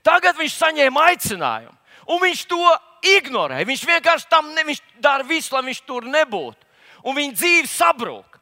[0.05, 1.73] Tagad viņš saņēma aicinājumu,
[2.11, 2.59] un viņš to
[3.15, 3.63] ignorē.
[3.67, 6.59] Viņš vienkārši tam ne, viņš dara visu, lai viņš tur nebūtu.
[7.07, 8.39] Un viņa dzīve sabrūk.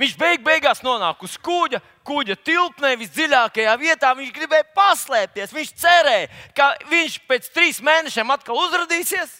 [0.00, 4.12] Viņš beig beigās nonāk uz kuģa, kuģa tilpnē, visdziļākajā vietā.
[4.18, 5.54] Viņš gribēja paslēpties.
[5.54, 9.38] Viņš cerēja, ka viņš pēc trīs mēnešiem atkal uzrādīsies.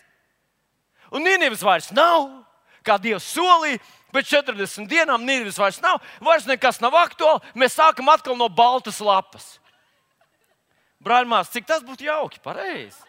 [1.12, 2.30] Un Nīnivas vairs nav
[2.86, 3.80] kā Dievs solīja.
[4.12, 7.40] Pēc 40 dienām nīrvis vairs nav, vairs nekas nav aktuāli.
[7.56, 9.54] Mēs sākam atkal no baltas lapas.
[11.02, 13.00] Brāļmās, cik tas būtu jauki, pareizi.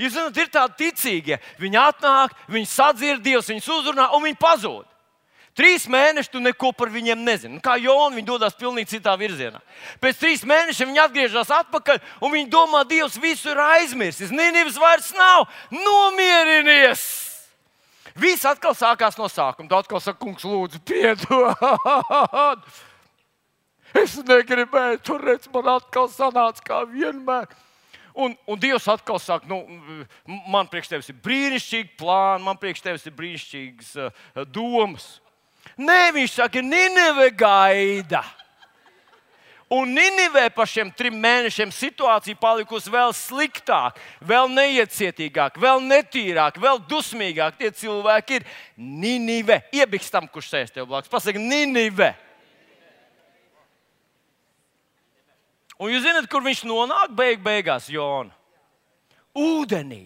[0.00, 1.38] Jūs zināt, ir tādi ticīgie.
[1.60, 4.91] Viņi atnāk, viņi sadzird Dievs, viņus uzrunā un viņi pazūd.
[5.52, 7.60] Trīs mēnešus tu neko par viņiem nezini.
[7.60, 9.60] Kā Jona, viņi dodas pilnīgi citā virzienā.
[10.00, 14.32] Pēc trīs mēnešiem viņi atgriežas atpakaļ un viņi domā, Dievs visu ir aizmirsis.
[14.32, 15.44] Nīnības vairs nav.
[15.74, 17.04] Nomierinies!
[18.16, 19.68] Viss atkal sākās no sākuma.
[19.68, 22.64] Tu atkal saki, kungs, lūdzu, piedod.
[23.92, 27.50] Es negribēju, tur redz, man atkal sanāca kā vienmēr.
[28.12, 29.64] Un, un Dievs atkal saka, nu,
[30.52, 35.21] man priekš tevis ir brīnišķīgi plāni, man priekš tevis ir brīnišķīgas uh, domas.
[35.82, 38.22] Nē, viņš saka, Nīneve gaida.
[39.72, 46.82] Un Ninivē par šiem trim mēnešiem situācija palikusi vēl sliktāka, vēl neiecietīgāka, vēl netīrāka, vēl
[46.90, 47.56] dusmīgāka.
[47.56, 48.44] Tie cilvēki ir
[48.76, 49.62] Ninive.
[49.72, 51.08] Iebikstam, kurš sēž tev blakus.
[51.12, 52.10] Pasaka, Ninive.
[55.80, 58.36] Un jūs zināt, kur viņš nonāk beig beigās, Jona?
[59.32, 60.04] Ūdenī.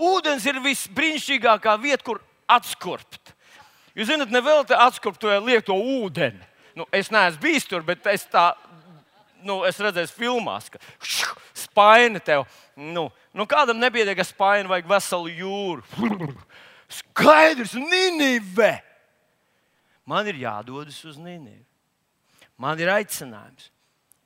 [0.00, 3.35] Ūdens ir visbrīnišķīgākā vieta, kur atskurbt.
[3.96, 6.44] Jūs zināt, atskurpt to lieto ūdeni
[6.76, 8.50] nu, es neesmu bijis tur, bet es tā,
[9.46, 10.80] nu, es redzēju, filmās, ka
[11.56, 12.44] spaini tev.
[12.76, 16.28] Nu, nu kādam nebiedēja, ka spaini vajag veselu jūru.
[17.00, 18.76] Skaidrs, Nīnive!
[20.06, 21.64] Man ir jādodas uz Nīnivu.
[22.62, 23.72] Man ir aicinājums.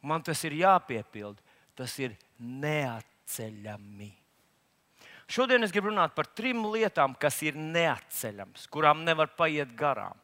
[0.04, 1.38] Man tas ir jāpiepild.
[1.78, 4.10] Tas ir neatceļami.
[5.30, 10.16] Šodien es gribu runāt par trim lietām, kas ir neatceļamas, kurām nevar paiet garām,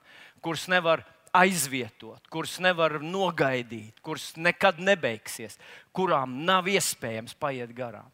[0.42, 1.04] kuras nevar
[1.36, 5.60] aizvietot, kuras nevar nogaidīt, kuras nekad nebeigsies,
[5.94, 8.08] kurām nav iespējams paiet garām.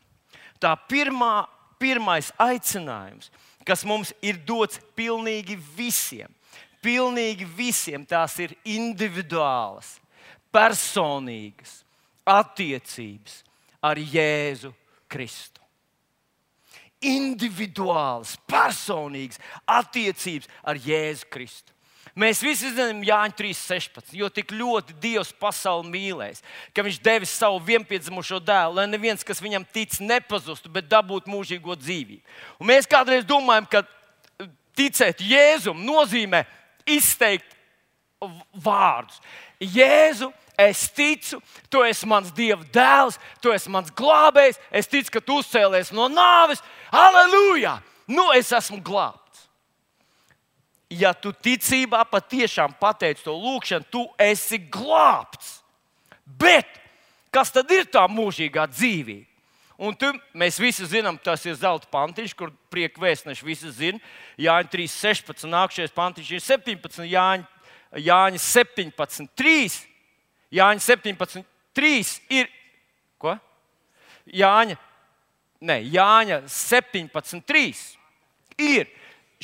[0.61, 1.47] Tā pirmā,
[1.81, 3.31] pirmais aicinājums,
[3.65, 6.29] kas mums ir dots pilnīgi visiem,
[6.85, 9.97] pilnīgi visiem, tās ir individuālas,
[10.53, 11.81] personīgas
[12.29, 13.41] attiecības
[13.81, 14.75] ar Jēzu
[15.09, 15.62] Kristu.
[17.03, 21.73] Individuālas, personīgas attiecības ar Jēzu Kristu.
[22.19, 26.43] Mēs visi zinām Jāņa 3.16, jo tik ļoti Dievs pasauli mīlēs,
[26.77, 31.77] ka Viņš devis savu vienpiedzimušo dēlu, lai neviens, kas viņam tic, nepazustu, bet dabūtu mūžīgo
[31.81, 32.21] dzīvību.
[32.61, 33.85] Un mēs kādreiz domājam, ka
[34.77, 36.45] ticēt Jēzum nozīmē
[36.85, 37.57] izteikt
[38.61, 39.21] vārdus.
[39.63, 45.25] Jēzu, es ticu, tu esi mans Dieva dēls, tu esi mans glābējs, es ticu, ka
[45.25, 46.63] tu uzcēlies no nāves.
[46.93, 47.81] Aleluja!
[48.11, 49.23] Nu, es esmu glābts
[50.99, 55.61] ja tu ticībā patiešām pateici to lūgšanu, tu esi glābts.
[56.27, 56.69] Bet
[57.33, 59.29] kas tad ir tā mūžīgā dzīvība?
[59.83, 63.99] Un tu, mēs visi zinām, tas ir zelta pantiņš, kur prieka vēstneši visi zina.
[64.39, 67.49] Jāņa 3, 16, nākamais pantiņš ir 17, Jāņa,
[67.99, 69.81] Jāņa 17, 3.
[70.53, 71.45] Jāņa 17,
[71.77, 72.51] 3 ir.
[73.23, 73.37] Ko?
[74.29, 74.77] Jāņa,
[75.65, 77.87] ne, Jāņa 17, 3
[78.63, 78.91] ir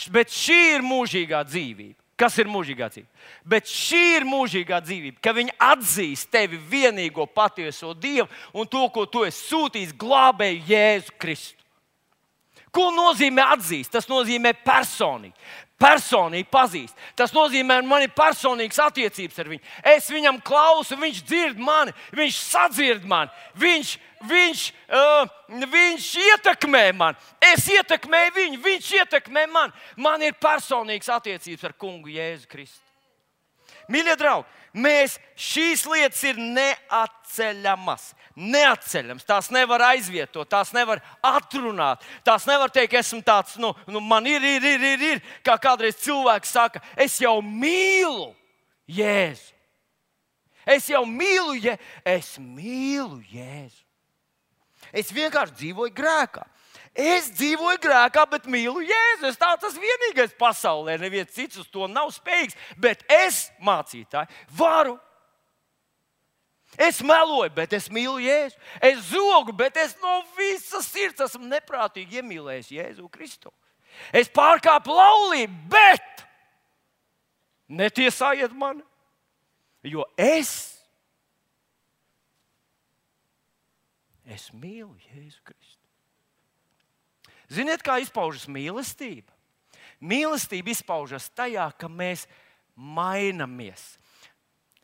[0.07, 1.97] Bet šī ir mūžīgā dzīvība.
[2.19, 3.27] Kas ir mūžīgā dzīvība?
[3.47, 9.07] Bet šī ir mūžīgā dzīvība, ka viņi atzīst tevi vienīgo patieso Dievu un to, ko
[9.07, 11.63] tu esi sūtījis glābēju Jēzu Kristu.
[12.75, 13.93] Ko nozīmē atzīst?
[13.95, 15.35] Tas nozīmē personīgi.
[15.79, 16.97] Personīgi pazīst.
[17.15, 19.63] Tas nozīmē, man ir personīgas attiecības ar viņu.
[19.93, 23.31] Es viņam klausu, viņš dzird mani, viņš sadzird mani,
[23.63, 23.93] viņš,
[24.27, 25.31] viņš, uh,
[25.71, 27.23] viņš ietekmē mani.
[27.53, 29.87] Es ietekmēju viņu, viņš ietekmē mani.
[30.03, 32.83] Man ir personīgas attiecības ar kungu Jēzu Kristu.
[33.89, 34.51] Mīļie draugi,
[34.83, 39.27] mēs šīs lietas ir neatceļamas neatceļams.
[39.27, 42.05] Tās nevar aizvietot, tās nevar atrunāt.
[42.27, 45.23] Tās nevar teikt, esmu tāds, nu, nu man ir, ir, ir, ir, ir.
[45.47, 48.31] Kā kādreiz cilvēks saka, es jau mīlu
[48.89, 49.55] Jēzu.
[50.69, 53.85] Es jau mīlu, ja es mīlu Jēzu.
[54.93, 56.45] Es vienkārši dzīvoju grēkā.
[56.99, 59.29] Es dzīvoju grēkā, bet mīlu Jēzu.
[59.31, 60.99] Es tā tas vienīgais pasaulē.
[61.01, 62.57] Neviens cits uz to nav spējīgs.
[62.81, 64.97] Bet es, mācītāji, varu
[66.77, 68.59] Es meloju, bet es mīlu Jēzu.
[68.85, 73.53] Es zogu, bet es no visas sirds esmu neprātīgi iemīlējis Jēzu Kristu.
[74.13, 76.25] Es pārkāpu laulību, bet
[77.69, 78.85] netiesājiet mani,
[79.83, 80.53] jo es,
[84.29, 85.75] es mīlu Jēzu Kristu.
[87.49, 89.33] Ziniet, kā izpaužas mīlestība?
[90.05, 92.27] Mīlestība izpaužas tajā, ka mēs
[92.77, 93.97] mainamies.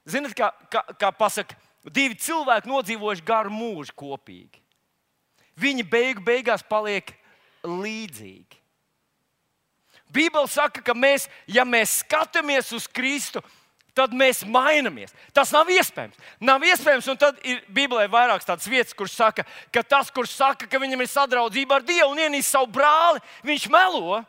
[0.09, 1.57] Ziniet, kā, kā, kā pasakā,
[1.93, 4.63] Divi cilvēki nodzīvojuši garu mūžu kopīgi.
[5.61, 7.13] Viņi beigu beigās paliek
[7.65, 8.61] līdzīgi.
[10.15, 13.43] Bībele saka, ka mēs, ja mēs skatāmies uz Kristu,
[13.95, 15.15] tad mēs mainamies.
[15.35, 16.19] Tas nav iespējams.
[16.43, 20.69] Nav iespējams, un tad ir Bībelē vairākas tādas vietas, kur saka, ka tas, kurš saka,
[20.71, 24.21] ka viņam ir sadraudzība ar Dievu un ienīst savu brāli, viņš melo,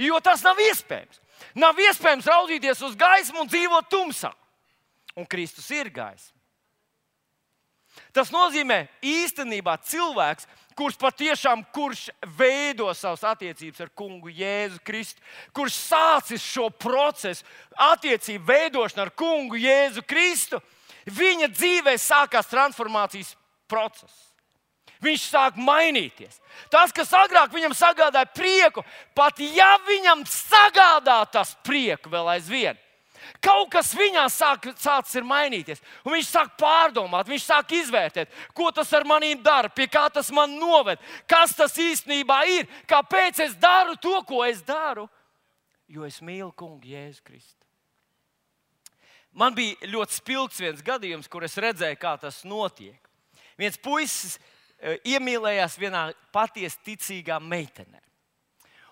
[0.00, 1.20] jo tas nav iespējams.
[1.56, 4.32] Nav iespējams raudzīties uz gaismu un dzīvot tumsā.
[5.16, 6.35] Un Kristus ir gaisma.
[8.16, 12.06] Tas nozīmē īstenībā cilvēks, kurš patiešām kurš
[12.38, 15.20] veido savas attiecības ar kungu Jēzu Kristu,
[15.56, 17.44] kurš sācis šo procesu,
[17.76, 20.62] attiecību veidošanu ar kungu Jēzu Kristu,
[21.12, 23.34] viņa dzīvē sākās transformācijas
[23.68, 24.24] process.
[25.04, 26.40] Viņš sāk mainīties.
[26.72, 32.80] Tas, kas agrāk viņam sagādāja prieku, pat ja viņam sagādā tas prieku vēl aizvien,
[33.42, 35.82] Kaut kas viņā sāk, sācis mainīties.
[36.04, 40.30] Un viņš sāk pārdomāt, viņš sāk izvērtēt, ko tas ar maniem dara, pie kā tas
[40.34, 45.08] man noved, kas tas īstenībā ir, kāpēc es daru to, ko es daru.
[45.88, 47.62] Jo es mīlu kungu Jēzu Kristu.
[49.36, 52.96] Man bija ļoti spilgts viens gadījums, kur es redzēju, kā tas notiek.
[53.60, 54.38] Viens puisis
[54.80, 58.05] eh, iemīlējās vienā patiesi ticīgā meitenē.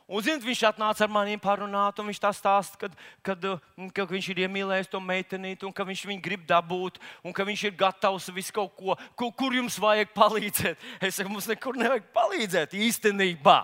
[0.05, 4.05] Un, ziniet, viņš atnāca ar maniem parunāt, un viņš tā stāsta, kad, kad, mm, ka
[4.11, 7.79] viņš ir iemīlējis to meitenīti, un ka viņš viņu grib dabūt, un ka viņš ir
[7.81, 10.85] gatavs visu kaut ko, kur, kur jums vajag palīdzēt.
[11.01, 13.63] Es saku, mums nekur nevajag palīdzēt īstenībā.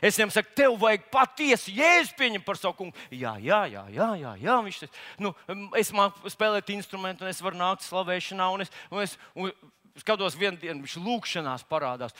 [0.00, 2.96] Es viņam saku, tev vajag patiesi jēzus pieņemt par savu kungu.
[3.12, 4.56] Jā, jā, jā, jā, jā, jā.
[4.64, 4.80] Viņš,
[5.20, 5.34] nu,
[5.78, 9.52] es māku spēlēt instrumentu, un es varu nākt slavēšanā, un es, un es, un
[10.00, 12.14] skatos, vienu dienu viņš lūkšanās parādās.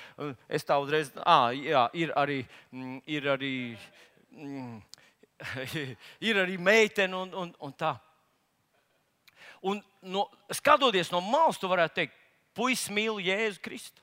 [0.48, 3.54] Es tā uzreiz, ah, jā, ir arī, mm, ir arī,
[4.36, 4.80] mm,
[6.28, 7.94] ir arī meitene un, un, un tā.
[9.62, 12.22] Un no, skatoties no malas, tu varētu teikt,
[12.56, 14.02] puisis mīl Jēzu Kristu.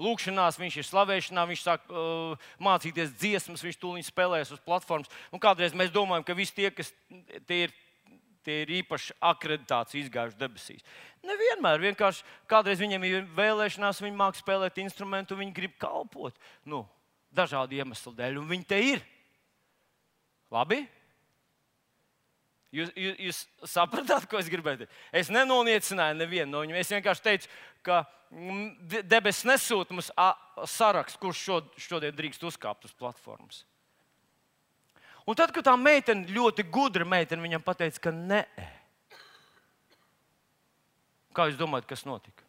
[0.00, 5.10] Lūkšanās viņš ir slavēšanā, viņš sāk uh, mācīties dziesmas, viņš tūlīt spēlēs uz platformas.
[5.32, 6.92] Un kādreiz mēs domājam, ka visi tie, kas
[7.48, 7.74] tie ir
[8.46, 10.86] tie ir īpaši akreditācija izgājuši debesīs.
[11.26, 16.36] Nevienmēr vienkārši kādreiz viņiem ir vēlēšanās, viņi mākslinieki spēlēt instrumentu, viņi grib kalpot.
[16.64, 16.84] Nu,
[17.34, 19.04] dažādu iemeslu dēļ, un viņi te ir.
[20.50, 20.82] Labi?
[22.74, 23.38] Jūs, jūs, jūs
[23.72, 24.98] sapratāt, ko es gribēju teikt?
[25.22, 26.78] Es nenoniecināju nevienu no viņiem.
[26.78, 27.50] Es vienkārši teicu,
[27.86, 30.12] ka mm, debesis nesūta mums
[30.70, 31.42] sarakstu, kurš
[31.82, 33.64] šodien drīkst uzkāpt uz platformas.
[35.28, 38.44] Un tad, kad tā meitene, ļoti gudra meitene, viņam teica, ka nē,
[41.36, 42.46] kā jūs domājat, kas notika?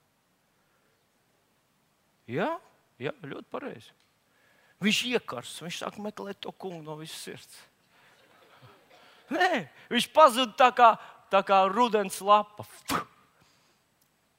[2.31, 2.53] Jā,
[3.01, 3.91] jā ļoti pareizi.
[4.81, 7.59] Viņš iekars, viņš sāk meklēt to kungu no visas sirds.
[9.31, 10.89] Nē, viņš pazuda tā kā,
[11.31, 12.65] tā kā rudens lapa.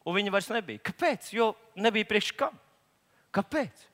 [0.02, 0.82] Un viņa vairs nebija.
[0.90, 1.30] Kāpēc?
[1.36, 2.58] Jo nebija priekš kam.
[3.32, 3.86] Kāpēc?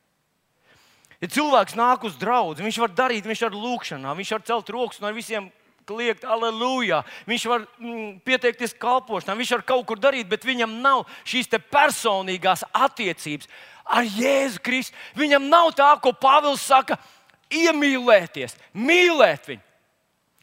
[1.18, 5.00] Ja cilvēks nāk uz draugu, viņš var darīt, viņš var lūgšanā, viņš var celt rokas
[5.00, 5.48] un ar visiem
[5.88, 7.00] kliegt, aleluja.
[7.28, 12.66] Viņš var mm, pieteikties kalpošanā, viņš var kaut kur darīt, bet viņam nav šīs personīgās
[12.70, 13.50] attiecības
[13.88, 14.98] ar Jēzu Kristu.
[15.18, 16.98] Viņam nav tā, ko Pāvils saka,
[17.48, 19.64] iemīlēties, mīlēt viņu.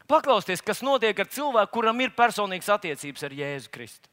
[0.09, 4.09] Paklausieties, kas notiek ar cilvēku, kuram ir personīgas attiecības ar Jēzu Kristu.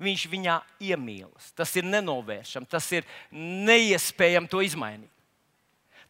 [0.00, 1.50] Viņš viņā iemīlas.
[1.52, 5.10] Tas ir nenovēršams, tas ir neiespējami to izmainīt.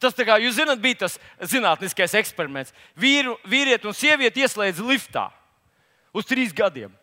[0.01, 1.19] Tas, kā jūs zināt, bija tas
[1.51, 2.73] zinātniskais eksperiments.
[2.97, 5.27] Vīru, vīrieti un sievieti ieslēdz liftā
[6.17, 6.95] uz trīs gadiem.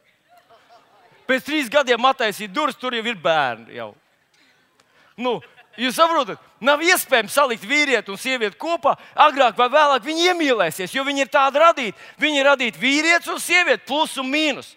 [1.27, 3.75] Pēc trīs gadiem attaisīja durvis, tur jau ir bērni.
[3.77, 3.91] Jau.
[5.19, 5.35] Nu,
[5.77, 8.95] jūs saprotat, nav iespējams salikt vīrieti un sievieti kopā.
[9.27, 12.09] Agrāk vai vēlāk viņi iemīlēsies, jo viņi ir tādi radīti.
[12.23, 14.73] Viņi ir radīti vīrietis un sieviete, plus un mīnus.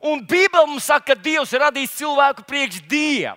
[0.00, 3.36] Un Bībele mums saka, ka Dievs ir radījis cilvēku priekš Dievu.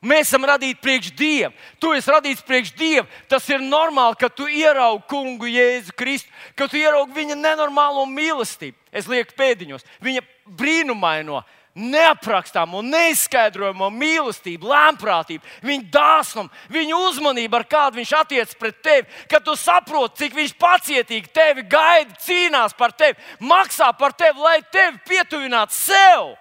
[0.00, 1.50] Mēs esam radīti priekš Dieva.
[1.76, 3.04] Tu esi radīts priekš Dieva.
[3.28, 8.78] Tas ir normāli, ka tu ieraugi kungu Jēzu Kristu, ka tu ieraugi viņa nenormālo mīlestību.
[8.96, 10.24] Es lieku pēdiņos, viņa
[10.56, 11.42] brīnumaino,
[11.80, 19.08] neaprakstāmo, neizskaidrojamo mīlestību, lēmprātību, viņa dāsnumu, viņa uzmanību, ar kādu viņš attiecas pret tevi.
[19.30, 24.60] Kad tu saproti, cik viņš pacietīgi tevi gaida, cīnās par tevi, maksā par tevi, lai
[24.72, 26.32] tevi pietuvinātu sev.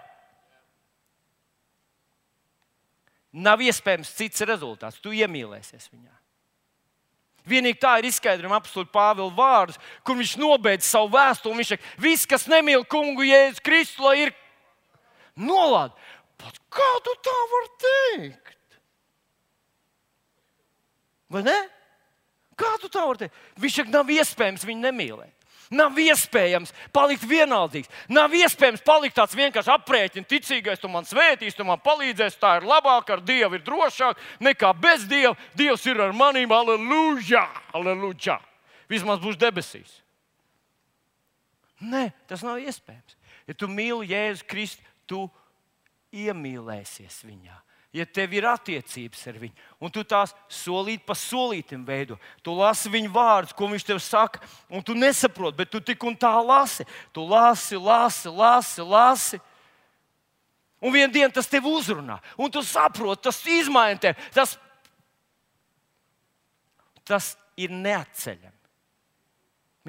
[3.33, 4.97] Nav iespējams cits rezultāts.
[5.03, 6.15] Tu iemīlēsies viņā.
[7.49, 11.57] Vienīgi tā ir izskaidrojama apstulta Pāvila vārdus, kur viņš nobeidz savu vēstuli.
[11.61, 14.33] Viņš saka, viss, kas nemīl kungu Jēzus Kristu, lai ir
[15.39, 16.61] nolādēts.
[16.69, 18.79] Kā tu tā vari teikt?
[21.29, 21.57] Vai ne?
[22.59, 23.43] Kā tu tā vari teikt?
[23.59, 25.35] Viņš saka, nav iespējams viņu nemīlēt.
[25.69, 27.91] Nav iespējams palikt vienaldzīgs.
[28.09, 32.39] Nav iespējams palikt tāds vienkārši aprēķins, ticīgais, tu man svētīs, tu man palīdzēsi.
[32.41, 35.35] Tā ir labāk, ar Dievu ir drošāk nekā bez Dieva.
[35.57, 37.45] Dievs ir ar maniem, aleluja!
[37.77, 38.39] aleluja.
[38.89, 39.99] Vismaz būs debesīs.
[41.79, 43.15] Nē, tas nav iespējams.
[43.45, 45.25] Ja tu mīli Jēzu Kristu, tu
[46.13, 47.57] iemīlēsies viņā
[47.93, 52.91] ja tev ir attiecības ar viņu, un tu tās solīt pa solītam veido, tu lasi
[52.93, 56.85] viņa vārdus, ko viņš tev saka, un tu nesaproti, bet tu tik un tā lasi.
[57.13, 59.41] Tu lasi, lasi, lasi, lasi.
[60.79, 64.29] Un vienā dienā tas tev uzrunā, un tu saproti, tas izmaina tevi.
[64.35, 64.55] Tas,
[67.03, 68.55] tas ir neatceļami.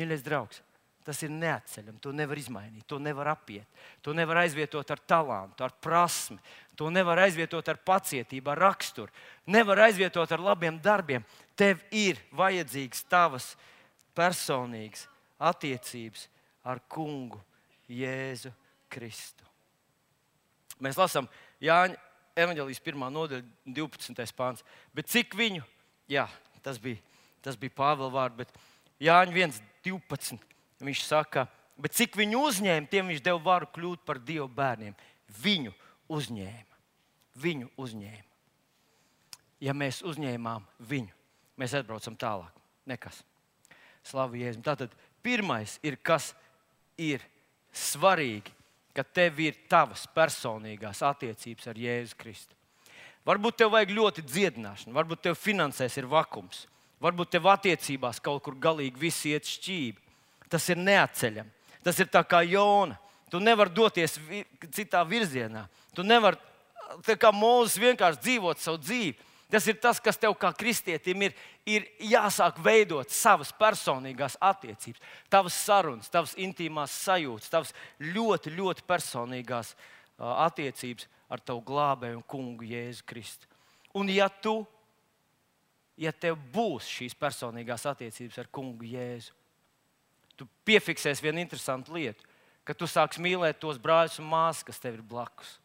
[0.00, 0.64] Mīļais draugs,
[1.04, 2.00] tas ir neatceļami.
[2.04, 3.68] To nevar izmainīt, to nevar apiet.
[4.04, 6.38] To nevar aizvietot ar talantu, ar prasmi.
[6.78, 9.12] To nevar aizvietot ar pacietību, ar raksturu.
[9.50, 11.24] Nevar aizvietot ar labiem darbiem.
[11.58, 13.52] Tev ir vajadzīgs tavas
[14.16, 15.06] personīgas
[15.40, 16.26] attiecības
[16.68, 17.40] ar kungu
[17.90, 18.52] Jēzu
[18.92, 19.44] Kristu.
[20.80, 21.28] Mēs lasām
[21.60, 21.98] Jāņa
[22.40, 23.06] evanģēlijas 1.
[23.12, 24.36] nodaļa, 12.
[24.36, 24.64] pāns.
[24.96, 25.64] Bet cik viņu,
[26.10, 26.26] jā,
[26.64, 27.00] tas bija,
[27.44, 28.54] tas bija Pāvila vārds, bet
[29.02, 30.40] Jāņa 1, 12.
[30.80, 31.44] Viņš saka,
[31.80, 34.96] bet cik viņu uzņēma, tiem viņš deva varu kļūt par Dieva bērniem.
[35.42, 35.74] Viņu
[36.08, 36.78] uzņēma.
[37.40, 38.26] Viņu uzņēma.
[39.60, 41.12] Ja mēs uzņēmām viņu,
[41.60, 42.54] mēs atbraucam tālāk.
[42.88, 43.20] Nekas.
[44.08, 44.64] Slavu Jēzum.
[44.64, 46.32] Tātad pirmais ir, kas
[46.96, 47.20] ir
[47.76, 48.54] svarīgi,
[48.96, 52.56] ka tev ir tavas personīgās attiecības ar Jēzu Kristu.
[53.28, 56.64] Varbūt tev vajag ļoti dziedināšanu, varbūt tev finansēs ir vakums,
[57.04, 60.09] varbūt tev attiecībās kaut kur galīgi viss iet šķīvi
[60.50, 61.50] tas ir neatceļami.
[61.84, 62.98] Tas ir tā kā Jona.
[63.30, 64.18] Tu nevari doties
[64.74, 65.64] citā virzienā.
[65.94, 66.38] Tu nevari,
[67.14, 69.14] kā mūzis, vienkārši dzīvot savu dzīvi.
[69.50, 71.32] Tas ir tas, kas tev kā kristietim ir,
[71.66, 79.72] ir jāsāk veidot savas personīgās attiecības, tavas sarunas, tavas intīmās sajūtas, tavas ļoti, ļoti personīgās
[80.20, 83.50] attiecības ar tavu glābēju un kungu Jēzu Kristu.
[83.98, 84.60] Un ja tu,
[85.98, 89.34] ja tev būs šīs personīgās attiecības ar kungu Jēzu,
[90.40, 92.24] tu piefiksēsi vienu interesantu lietu,
[92.64, 95.58] ka tu sāksi mīlēt tos brāļus un māsas, kas tev ir blakus.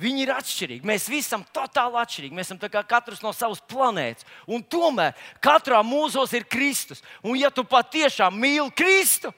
[0.00, 0.86] Viņi ir atšķirīgi.
[0.86, 2.36] Mēs visi esam totāli atšķirīgi.
[2.36, 4.26] Mēs esam katrs no savas planētas.
[4.50, 7.04] Un tomēr katrā mūzos ir Kristus.
[7.22, 9.32] Un, ja tu patiešām mīli Kristu,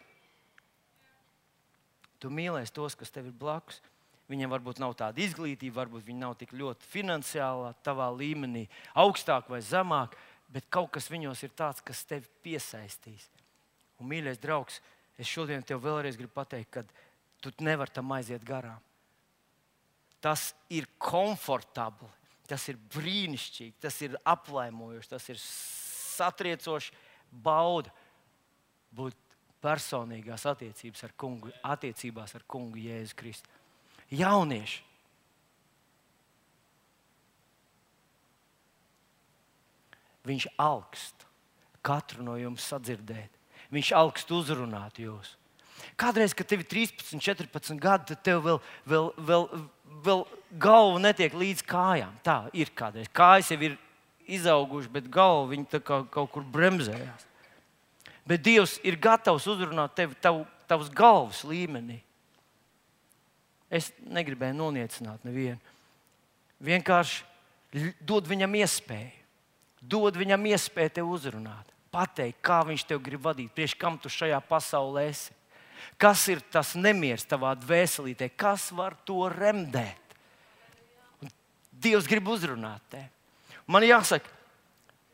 [2.22, 3.82] tu mīlēsi tos, kas tev ir blakus.
[4.30, 8.64] Viņiem varbūt nav tāda izglītība, varbūt viņi nav tik ļoti finansiālā, tavā līmenī,
[8.96, 10.14] augstāk vai zemāk,
[10.52, 13.26] bet kaut kas viņos ir tāds, kas tevi piesaistīs.
[14.02, 14.80] Un, mīļais draugs,
[15.20, 16.82] es šodien tev vēlreiz gribu pateikt, ka
[17.42, 18.82] tu nevari tam aiziet garām.
[20.22, 22.10] Tas ir komfortabli,
[22.50, 26.94] tas ir brīnišķīgi, tas ir aplaimojoši, tas ir satriecoši
[27.32, 27.90] bauda
[28.94, 29.18] būt
[29.62, 33.60] personīgās attiecībās ar kungu, attiecībās ar kungu Jēzu Kristu.
[34.12, 34.88] Jaunieši!
[40.22, 41.24] Viņš augst
[41.82, 43.41] katru no jums sadzirdēt.
[43.72, 45.36] Viņš augst uzrunāt jūs.
[45.98, 49.48] Kādreiz, kad tev ir 13, 14 gadi, tad tev vēl, vēl, vēl,
[50.04, 50.22] vēl
[50.60, 52.14] galva netiek līdz kājām.
[52.24, 53.08] Tā ir kādreiz.
[53.12, 53.76] Kājas jau ir
[54.30, 57.26] izaugušas, bet galva kā, kaut kur bremzējās.
[58.28, 61.98] Bet Dievs ir gatavs uzrunāt tevi tav, tavas galvas līmenī.
[63.72, 65.58] Es negribēju noniecināt nevienu.
[66.62, 69.10] Vienkārši dod viņam iespēju.
[69.82, 74.40] dod viņam iespēju te uzrunāt, pateikt, kā viņš tev grib vadīt, priekš kam tu šajā
[74.48, 75.34] pasaulē esi.
[76.00, 79.98] Kas ir tas nemieris tavā dvēselītē, kas var to remdēt?
[81.72, 83.02] Dievs grib uzrunāt te.
[83.66, 84.30] Man jāsaka,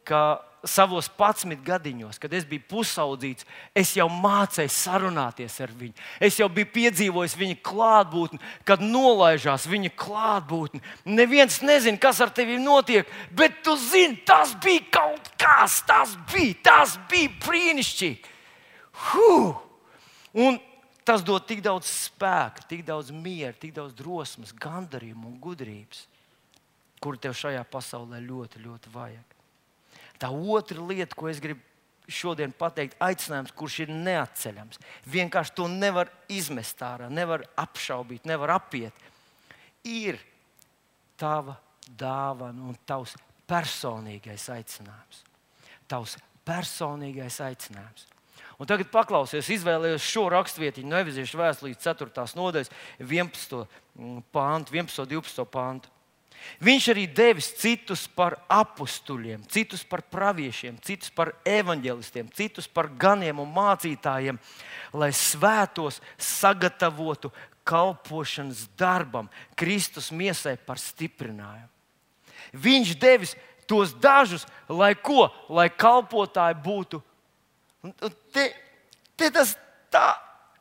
[0.09, 0.23] ka
[0.67, 3.47] savos 11 gadiņos, kad es biju pusaudzīts,
[3.77, 5.95] es jau mācīju sarunāties ar viņu.
[6.25, 10.83] Es jau biju piedzīvojis viņa klātbūtni, kad nolaižās viņa klātbūtni.
[11.07, 16.59] Neviens nezina, kas ar tevi notiek, bet tu zini, tas bija kaut kas, tas bija,
[16.73, 18.37] tas bija brīnišķīgi.
[19.09, 19.55] Huh!
[20.39, 20.59] Un
[21.07, 26.05] tas dod tik daudz spēka, tik daudz miera, tik daudz drosmes, gandarījuma un gudrības,
[27.01, 29.38] kur tev šajā pasaulē ļoti, ļoti vajag.
[30.19, 31.63] Tā otra lieta, ko es gribu
[32.09, 34.81] šodien pateikt, aicinājums, kurš ir neatceļams.
[35.13, 38.97] Vienkārši to nevar izmest ārā, nevar apšaubīt, nevar apiet.
[39.85, 40.19] Ir
[41.21, 41.59] tava
[41.89, 43.15] dāvana un tavs
[43.49, 45.25] personīgais aicinājums.
[45.89, 46.17] Tavs
[46.49, 48.09] personīgais aicinājums.
[48.59, 52.25] Un tagad paklausies, izvēlējos šo rakstvietiņu no Evizīšu vēstures 4.
[52.35, 53.61] nodaļas, 11.
[54.35, 55.05] pāntu, 11.
[55.05, 55.47] un 12.
[55.53, 55.93] pāntu.
[56.65, 63.39] Viņš arī devis citus par apstuļiem, citus par praviešiem, citus par evanģēlistiem, citus par ganiem
[63.43, 64.41] un mācītājiem,
[64.99, 67.31] lai svētos sagatavotu
[67.69, 69.29] kalpošanas darbam,
[69.59, 71.69] Kristus miesai par stiprinājumu.
[72.57, 73.35] Viņš devis
[73.69, 75.29] tos dažus, lai ko?
[75.53, 77.03] Lai kalpotāji būtu.
[78.33, 78.49] Te,
[79.17, 79.53] te tas
[79.93, 80.15] tā,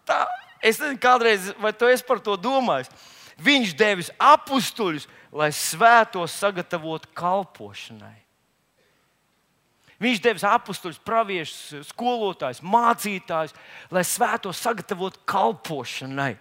[0.05, 0.25] tā.
[0.61, 2.91] Es nezinu, kādreiz, vai tu esi par to domājis.
[3.37, 8.15] Viņš devis apstuļus, lai svētos sagatavotu kalpošanai.
[10.01, 13.55] Viņš devis apstuļus, praviešus, skolotājus, mācītājus,
[13.93, 16.35] lai svētos sagatavotu kalpošanai.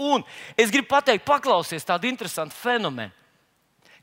[0.00, 0.22] Un
[0.56, 3.12] es gribu pateikt, paklausieties tādu interesantu fenomenu,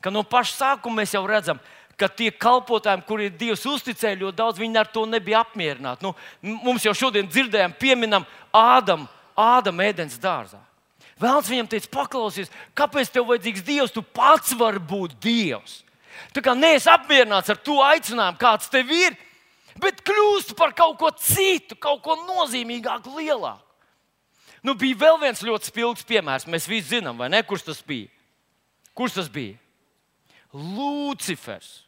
[0.03, 1.59] ka no paša sākuma mēs jau redzam,
[1.97, 6.05] ka tie kalpotājiem, kuriem Dievs uzticēja ļoti daudz, viņi ar to nebija apmierināti.
[6.05, 6.13] Nu,
[6.61, 10.66] mums jau šodien dzirdējām, pieminam Ādamu, Ādam ēdienas dārzā.
[11.21, 13.93] Vēlams viņam teica, paklausies, kāpēc tev vajadzīgs Dievs?
[13.93, 15.79] Tu pats vari būt Dievs.
[16.33, 19.15] Tā kā neesi apmierināts ar to aicinājumu, kāds tev ir,
[19.81, 23.63] bet kļūst par kaut ko citu, kaut ko nozīmīgāku, lielāku.
[24.65, 26.47] Nu, bija vēl viens ļoti spilgts piemērs.
[26.49, 27.43] Mēs visi zinām, vai ne?
[27.45, 28.09] Kurš tas bija?
[28.97, 29.55] Kurš tas bija?
[30.51, 31.85] Lucifers.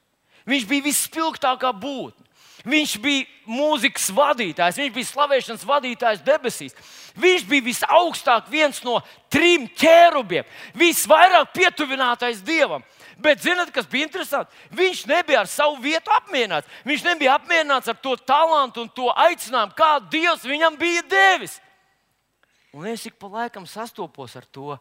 [0.50, 2.26] Viņš bija visspilgtākā būtne.
[2.70, 6.76] Viņš bija mūzikas vadītājs, viņš bija slavēšanas vadītājs debesīs.
[7.20, 9.00] Viņš bija visaugstāk viens no
[9.32, 10.48] trim ķērubiem,
[10.78, 12.86] visvairāk pietuvinātais dievam.
[13.20, 14.56] Bet zinot, kas bija interesanti?
[14.72, 16.70] Viņš nebija ar savu vietu apmierināts.
[16.88, 21.58] Viņš nebija apmierināts ar to talantu un to aicinājumu, kādu Dievs viņam bija devis.
[22.72, 24.78] Un es ik pa laikam sastopos ar to,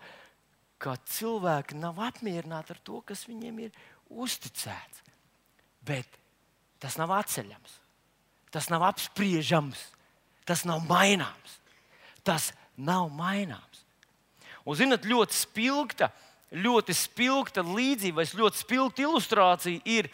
[0.79, 5.03] ka cilvēki nav apmierināti ar to, kas viņiem ir uzticēts.
[5.83, 6.19] Bet
[6.79, 7.79] Tas nav atceļams,
[8.55, 9.81] tas nav apspriežams,
[10.47, 11.58] tas nav maināms.
[12.29, 13.85] Tas nav maināms.
[14.69, 16.11] Un, zinot, ļoti spilgta,
[16.53, 20.11] ļoti spilgta līdzība, ļoti spilgta ilustrācija ir,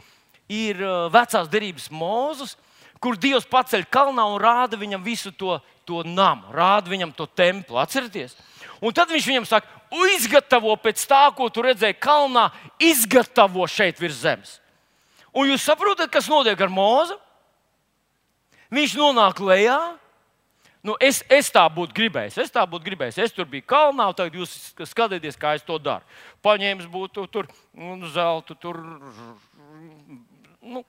[0.46, 2.54] ir uh, vecās derības mūzus,
[3.02, 7.76] kur Dievs paceļ kalnā un rāda viņam visu to, to namu, rāda viņam to templi.
[7.82, 8.36] Atcerieties!
[8.78, 9.68] Un tad viņš viņam saka,
[10.14, 12.48] izgatavo pēc tā, ko tu redzēji kalnā,
[12.82, 14.56] izgatavo šeit virs zemes.
[15.34, 17.18] Un jūs saprotat, kas notiek ar mūzu?
[18.74, 19.78] Viņš nonāk lejā.
[20.84, 22.36] Nu, es, es tā būtu gribējis.
[22.42, 23.22] Es tā būtu gribējis.
[23.24, 24.52] Es tur biju kalnā, un tagad jūs
[24.90, 26.04] skatieties, kā es to daru.
[26.44, 28.82] Paņēmis būtu tur nu, zelta, tur,
[30.60, 30.82] nu,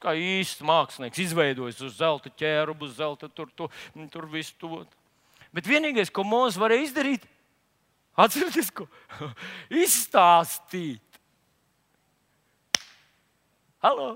[0.00, 3.68] kā īsts mākslinieks, izveidojis uz zelta ķērubu, uz zelta tur, tur,
[4.14, 4.80] tur visu to.
[5.52, 7.28] Bet vienīgais, ko Mozus varēja izdarīt,
[8.16, 8.88] atcerieties, ko
[9.84, 11.20] izstāstīt.
[13.84, 14.14] Halo?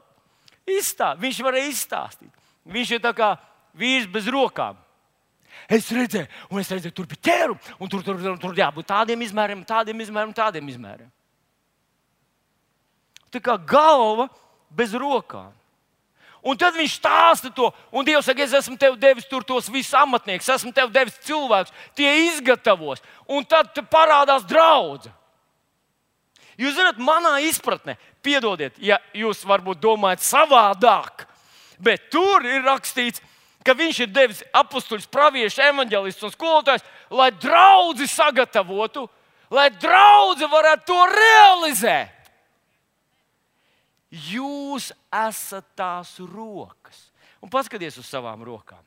[0.64, 2.32] Izstā, viņš varēja izstāstīt.
[2.66, 3.34] Viņš ir kā
[3.76, 4.80] vīrs bez rokām.
[5.68, 9.22] Es redzēju, un es redzēju, tur bija ķērums, un tur, tur, tur, tur jābūt tādiem
[9.26, 11.08] izmēriem, tādiem izmēriem, tādiem izmēriem.
[13.34, 14.28] Tā kā galva
[14.70, 15.50] bez rokām.
[16.46, 19.96] Un tad viņš stāsta to, un Dievs saka, es esmu tev devis tur tos visus
[19.98, 25.14] amatniekus, esmu tev devis cilvēkus, tie izgatavos, un tad parādās draudzene.
[26.56, 31.26] Jūs zināt, manā izpratnē, piedodiet, ja jūs varbūt domājat savādāk,
[31.82, 33.35] bet tur ir rakstīts, ka
[33.74, 39.06] viņš ir devis apstuļus, praviešu, evanģēlistus un skolotājus, lai draugi sagatavotu,
[39.50, 42.12] lai draugi varētu to realizēt.
[44.10, 47.08] Jūs esat tās rokas.
[47.42, 48.82] Un paskatieties uz savām rokām.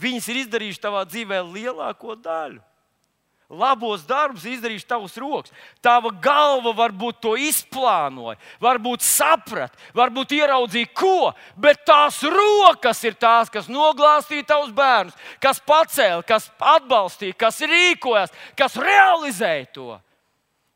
[0.00, 2.60] Viņas ir izdarījušas tavā dzīvē lielāko daļu.
[3.50, 5.52] Labos darbus izdarījuši tavs rokas.
[5.82, 13.50] Tava galva varbūt to izplānoja, varbūt saprata, varbūt ieraudzīja ko, bet tās rokas ir tās,
[13.50, 19.98] kas noglāstīja tavus bērnus, kas pacēla, kas atbalstīja, kas rīkojās, kas realizēja to.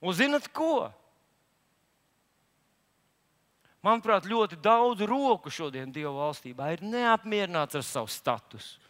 [0.05, 0.91] Un zinat ko?
[3.85, 8.81] Manuprāt, ļoti daudz roku šodien Dieva valstībā ir neapmierināts ar savu statusu.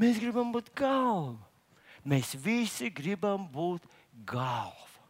[0.00, 1.49] Mēs gribam būt galva.
[2.08, 3.84] Mēs visi gribam būt
[4.26, 5.04] galva.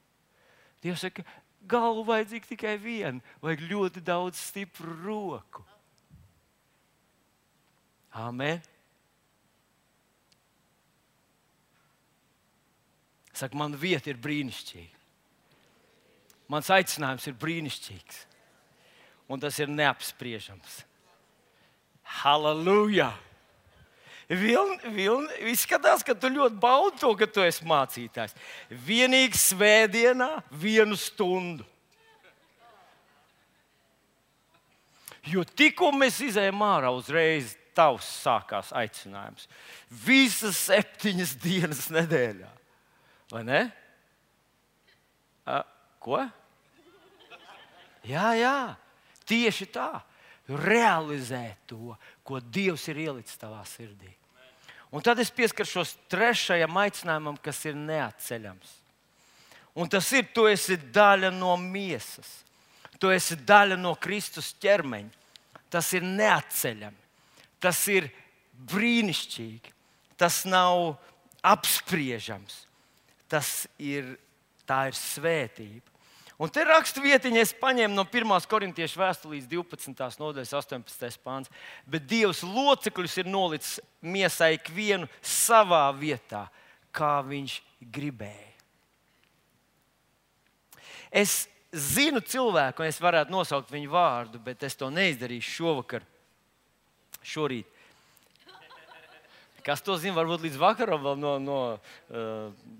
[0.82, 1.22] Dievs saka,
[1.68, 5.64] galva vajadzīga tikai viena, vajag ļoti daudz stipru roku.
[8.16, 8.58] Amen.
[13.32, 14.96] Saka, man vieta ir brīnišķīga.
[16.50, 18.24] Mans aicinājums ir brīnišķīgs.
[19.30, 20.80] Un tas ir neapspriežams.
[22.20, 23.12] Halleluja!
[24.30, 28.36] Vilni, vilni, izskatās, ka tu ļoti baudi to, ka tu esi mācītājs.
[28.86, 31.66] Vienīgi svētdienā, vienu stundu.
[35.26, 39.48] Jo tikko mēs izējām ārā, uzreiz tavs sākās aicinājums.
[40.06, 42.52] Visas septiņas dienas nedēļā.
[43.34, 43.64] Vai ne?
[45.42, 45.58] A,
[45.98, 46.22] ko?
[48.06, 48.54] Jā, jā,
[49.26, 49.90] tieši tā.
[50.50, 54.19] Realizēt to, ko Dievs ir ielicis tavā sirdī.
[54.90, 58.72] Un tad es pieskaršos trešajam aicinājumam, kas ir neatceļams.
[59.78, 62.40] Un tas ir, tu esi daļa no miesas,
[62.98, 65.18] tu esi daļa no Kristus ķermeņa.
[65.70, 67.04] Tas ir neatceļami,
[67.62, 68.08] tas ir
[68.72, 69.70] brīnišķīgi,
[70.18, 70.96] tas nav
[71.46, 72.64] apspriežams,
[73.30, 74.16] tas ir,
[74.66, 75.89] ir svētība.
[76.40, 78.30] Un te rakstu vietiņā es paņēmu no 1.
[78.48, 79.92] korintiešu vēstulīs 12.
[80.22, 81.18] nodaļas 18.
[81.20, 81.50] pāns.
[81.84, 86.46] Bet Dievs locekļus ir nolicis miesai ikvienu savā vietā,
[86.96, 87.58] kā viņš
[87.92, 88.48] gribēja.
[91.12, 91.44] Es
[91.76, 96.08] zinu cilvēku, un es varētu nosaukt viņu vārdu, bet es to neizdarīšu šovakar,
[97.20, 97.68] šorīt.
[99.60, 101.62] Kas to zina, varbūt līdz vakaram vēl no, no,
[102.08, 102.78] uh,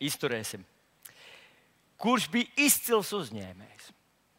[0.00, 0.64] izturēsim
[2.02, 3.90] kurš bija izcils uzņēmējs.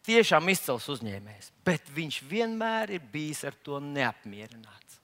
[0.03, 4.99] Tiešām izcils uzņēmējs, bet viņš vienmēr ir bijis ar to neapmierināts.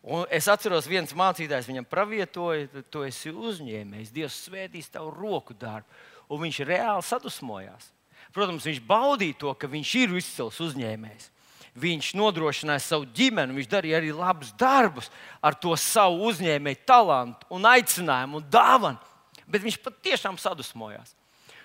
[0.00, 5.90] Un es atceros, viens mācītājs viņam pravietoja, tu esi uzņēmējs, Dievs svētīs tavu roku darbu,
[6.30, 7.90] un viņš reāli sadusmojās.
[8.32, 11.28] Protams, viņš baudīja to, ka viņš ir izcils uzņēmējs.
[11.80, 15.10] Viņš nodrošināja savu ģimeni, viņš darīja arī labus darbus
[15.42, 19.09] ar to savu uzņēmēju talantu, un aicinājumu un dāvanu
[19.50, 21.16] bet viņš patiešām sadusmojās.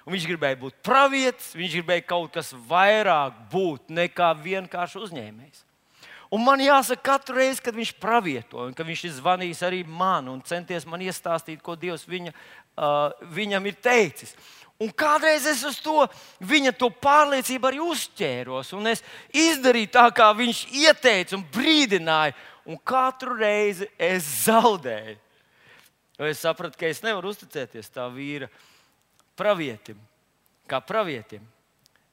[0.06, 5.64] Un viņš gribēja būt pravietis, viņš gribēja kaut kas vairāk būt nekā vienkārši uzņēmējs.
[6.34, 10.42] Un man jāsaka, katru reizi, kad viņš pravietoja, kad viņš ir zvanījis arī man un
[10.46, 14.34] centies man iestāstīt, ko Dievs viņa, uh, viņam ir teicis.
[14.82, 16.04] Un kādreiz es uz to
[16.44, 22.36] viņa to pārliecību arī uzķēros, un es izdarīju tā, kā viņš ieteica un brīdināja,
[22.68, 25.22] un katru reizi es zaudēju.
[26.16, 28.48] Jo es sapratu, ka es nevaru uzticēties tā vīra
[29.36, 30.00] pravietim,
[30.70, 31.44] kā pravietim,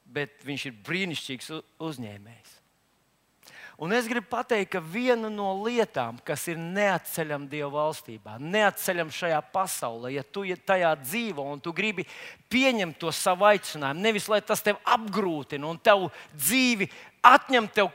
[0.03, 2.59] bet viņš ir brīnišķīgs uzņēmējs.
[3.83, 9.39] Un es gribu pateikt, ka viena no lietām, kas ir neatceļama Dieva valstībā, neatceļama šajā
[9.55, 12.05] pasaulē, ja tu tajā dzīvo un tu gribi
[12.53, 16.87] pieņemt to savu aicinājumu, nevis lai tas tev apgrūtina un tev dzīvi
[17.25, 17.89] atņem tev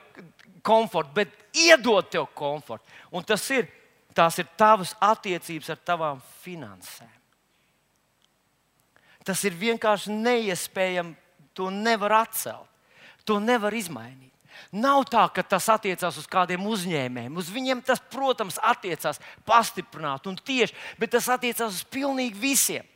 [0.67, 2.85] komfortu, bet iedod tev komfortu.
[3.15, 3.71] Un tas ir
[4.19, 7.15] tās ir tavas attiecības ar tavām finansēm.
[9.27, 11.17] Tas ir vienkārši neiespējami.
[11.59, 12.69] To nevar atcelt,
[13.27, 14.31] to nevar izmainīt.
[14.71, 17.35] Nav tā, ka tas attiecās uz kādiem uzņēmējiem.
[17.41, 22.87] Uz viņiem tas, protams, attiecās pastiprināt un tieši, bet tas attiecās uz pilnīgi visiem.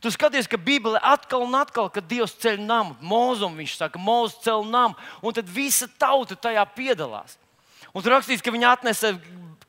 [0.00, 4.40] Tu skaties, ka Bībelē atkal un atkal, kad Dievs ceļ namu, mūzum, viņš saka, mūzum
[4.46, 7.36] ceļ namu, un tad visa tauta tajā piedalās.
[7.94, 9.14] Un tur rakstīts, ka viņi atnesa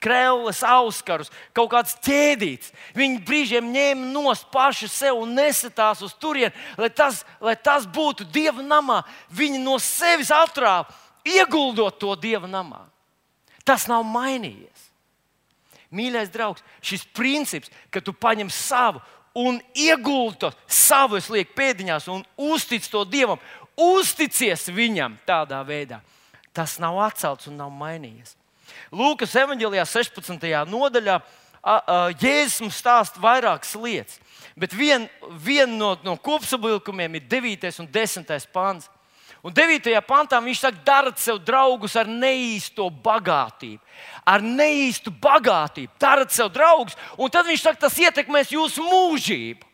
[0.02, 2.72] krēslas, auskarus, kaut kāds ķēdīts.
[2.98, 8.26] Viņi brīžiem ņēma nost paši sev un nesatās uz turieni, lai tas, lai tas būtu
[8.34, 9.02] dieva namā.
[9.30, 10.90] Viņi no sevis atrāva,
[11.26, 12.88] ieguldot to dieva namā.
[13.66, 14.90] Tas nav mainījies.
[15.92, 19.02] Mīļais draugs, šis princips, ka tu paņem savu
[19.36, 23.40] un ieguldi to savu, es lieku pēdiņās un uztic to dievam,
[23.76, 26.00] uzticies viņam tādā veidā.
[26.54, 28.36] Tas nav atcelts un nav mainījies.
[28.96, 30.50] Lūkas evanģēlijā 16.
[30.68, 31.20] nodaļā
[32.18, 34.18] Jēzus mums stāsta vairākas lietas.
[34.58, 35.08] Bet viena
[35.40, 37.70] vien no, no kopsavilkumiem ir 9.
[37.84, 38.34] un 10.
[38.52, 38.90] pāns.
[39.42, 39.90] Un 9.
[40.06, 43.82] pantā viņš saka, dariet sev draugus ar neīsto bagātību.
[44.26, 45.94] Ar neīstu bagātību.
[46.02, 49.71] Dariet sev draugus, un tad viņš saka, tas ietekmēs jūsu mūžību.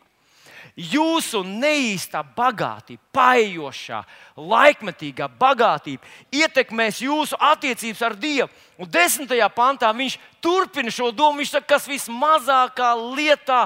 [0.78, 3.98] Jūsu neīstā bagātība, paejošā,
[4.38, 8.46] laikmetīgā bagātība ietekmēs jūsu attiecības ar Dievu.
[8.78, 10.14] Un desmitajā pantā viņš
[10.44, 11.40] turpina šo domu.
[11.40, 13.64] Viņš saka, kas vismazākā lietā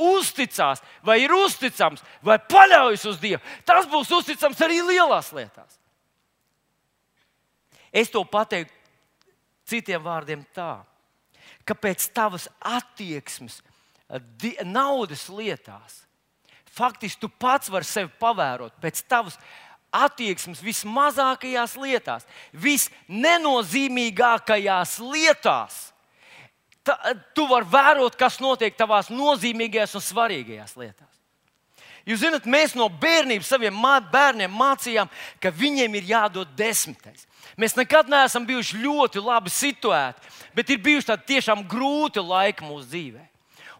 [0.00, 5.76] uzticās, vai ir uzticams, vai paļaujas uz Dievu, tas būs uzticams arī lielās lietās.
[7.92, 8.72] Es to pateiktu
[9.68, 10.84] citiem vārdiem tā,
[11.68, 13.60] ka pēc tavas attieksmes
[14.64, 16.06] naudas lietās,
[16.74, 19.38] faktiski tu pats vari sevi pavērot pēc tavas
[19.96, 25.96] attieksmes vismazākajās lietās, visnenozīmīgākajās lietās
[26.86, 26.96] ta,
[27.34, 31.12] tu vari vērot, kas notiek tavās nozīmīgajās un svarīgajās lietās.
[32.06, 33.80] Jūs zināt, mēs no bērnības saviem
[34.12, 35.08] bērniem mācījām,
[35.42, 37.26] ka viņiem ir jādod desmitais.
[37.58, 42.86] Mēs nekad neesam bijuši ļoti labi situēti, bet ir bijuši tādi tiešām grūti laiki mūsu
[42.92, 43.26] dzīvēm.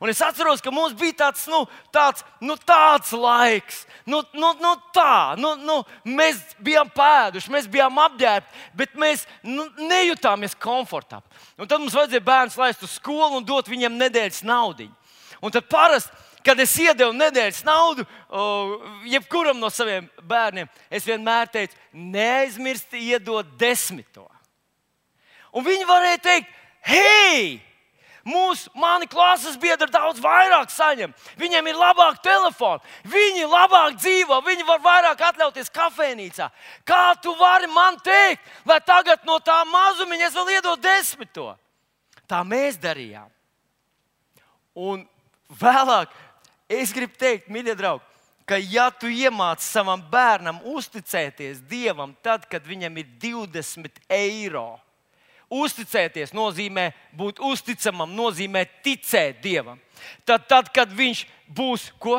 [0.01, 1.63] Un es atceros, ka mums bija tāds, nu,
[1.95, 7.97] tāds, nu, tāds laiks, nu, nu, nu tā, nu, nu, mēs bijām pēduši, mēs bijām
[8.05, 11.41] apģērbti, bet mēs nu, nejutāmies komfortabli.
[11.57, 14.91] Un tad mums vajadzēja bērnus laist uz skolu un dot viņiem nedēļas naudu.
[15.41, 16.13] Un tad parasti,
[16.47, 18.05] kad es iedevu nedēļas naudu,
[19.09, 24.29] jebkuram no saviem bērniem, es vienmēr teicu, neaizmirsti iedot desmito.
[25.57, 26.53] Un viņi varēja teikt,
[26.85, 27.66] hei!
[28.27, 31.13] Mūsu mani klases biedri daudz vairāk saņem.
[31.39, 36.49] Viņiem ir labāk telefoni, viņi labāk dzīvo, viņi var vairāk atļauties kafejnīcā.
[36.83, 41.53] Kā tu vari man teikt, lai tagad no tā mazumiņa es vēl iedodu desmito?
[42.27, 43.31] Tā mēs darījām.
[44.75, 45.07] Un
[45.63, 46.11] vēlāk
[46.69, 48.03] es gribu teikt, mīļie draugi,
[48.47, 54.81] ka ja tu iemāci savam bērnam uzticēties Dievam, tad, kad viņam ir 20 eiro,
[55.53, 59.79] Uzticēties nozīmē būt uzticamam, nozīmē ticēt Dievam.
[60.27, 62.19] Tad, tad kad viņš būs, ko?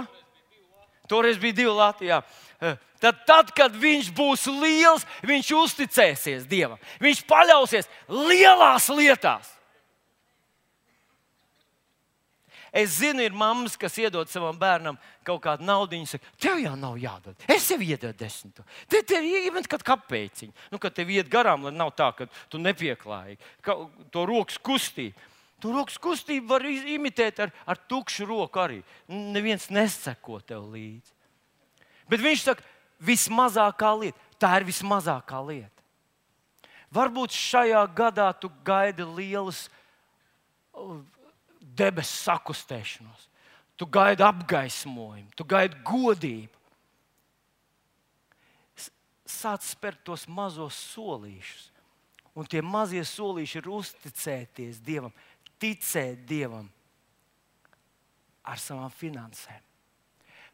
[1.11, 2.21] Toreiz bija divi Latvijā.
[2.61, 6.79] Eh, tad, tad, kad viņš būs liels, viņš uzticēsies Dievam.
[7.03, 9.56] Viņš paļausies lielās lietās.
[12.71, 15.95] Es zinu, ir mammas, kas iedod savam bērnam kaut kādu naudu.
[15.95, 17.47] Viņa saka, tev jau nav jādod.
[17.47, 18.59] Es tev iedodu desmit.
[18.91, 20.55] Te tev ir iemet kādu kapeiciņu.
[20.73, 23.77] Nu, kad tev iet garām, lai nav tā, ka tu nepieklāji ka,
[24.11, 25.15] to rokas kustību.
[25.57, 28.81] Tu rokas kustību var imitēt ar, ar tukšu roku arī.
[29.09, 31.15] Neviens neseko tev līdzi.
[32.11, 32.65] Bet viņš saka,
[33.03, 34.21] vismazākā lieta.
[34.37, 35.73] Tā ir vismazākā lieta.
[36.93, 39.65] Varbūt šajā gadā tu gaidi lielas
[41.77, 43.27] debesu sakustēšanos,
[43.77, 46.53] tu gaidi apgaismojumu, tu gaidi godību.
[49.27, 51.67] Sāc spērt tos mazos solīšus,
[52.37, 55.11] un tie mazie solīši ir uzticēties Dievam,
[55.59, 56.69] ticēt Dievam
[58.47, 59.63] ar savām finansēm.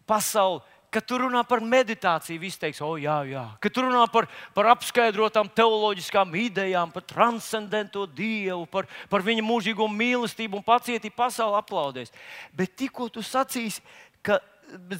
[0.09, 0.63] Pasaule
[0.93, 3.43] Kad tu runā par meditāciju, viss teiks, o, oh, jā, jā.
[3.63, 9.87] Kad tu runā par, par apskaidrotām teoloģiskām idejām, par transcendento dievu, par, par viņa mūžīgo
[9.89, 12.13] mīlestību un pacietību, pasaule aplaudēs.
[12.53, 13.81] Bet tikko tu sacīsi,
[14.21, 14.37] ka,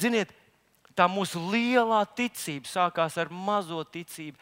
[0.02, 0.34] ziniet,
[0.98, 4.38] tā mūsu lielā ticība sākās ar mazo ticību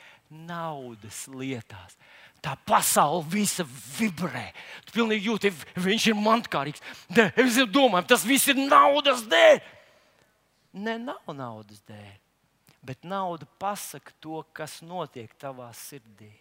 [0.47, 1.97] naudas lietās.
[2.41, 3.67] Tā pasaule visa
[3.99, 4.47] vibrē.
[4.87, 6.81] Tu pilnīgi jūti, viņš ir mantkārīgs.
[7.35, 9.61] Es domāju, tas viss ir naudas dēļ.
[10.73, 12.17] Ne nav naudas dēļ,
[12.87, 16.31] bet nauda pasaka to, kas notiek tavā sirdī.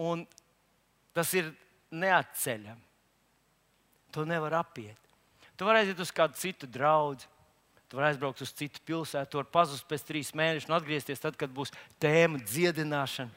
[0.00, 0.24] Un
[1.14, 1.52] tas ir
[1.94, 2.88] neatceļami.
[4.10, 4.98] To nevar apiet.
[5.54, 7.22] Tu vari aiziet uz kādu citu draugu,
[7.90, 11.36] tu vari aizbraukt uz citu pilsētu, tu vari pazust pēc trīs mēnešiem un atgriezties tad,
[11.38, 11.70] kad būs
[12.02, 13.30] tēma dziedināšana.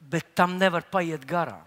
[0.00, 1.64] Bet tam nevar paiet garām.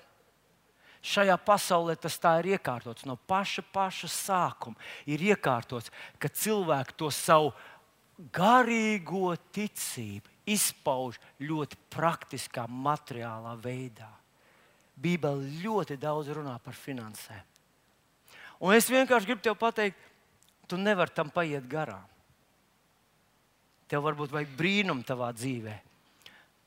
[1.08, 4.76] Šajā pasaulē tas tā ir iekārtots no paša, paša sākuma.
[5.08, 7.54] Ir iekārtots, ka cilvēki to savu
[8.34, 14.10] garīgo ticību izpauž ļoti praktiskā, materiālā veidā.
[14.98, 17.44] Bībele ļoti daudz runā par finansēm.
[18.66, 20.00] Un es vienkārši gribu te pateikt,
[20.68, 22.08] tu nevari tam paiet garām.
[23.88, 25.88] Tev varbūt vajag brīnumu tavā dzīvēm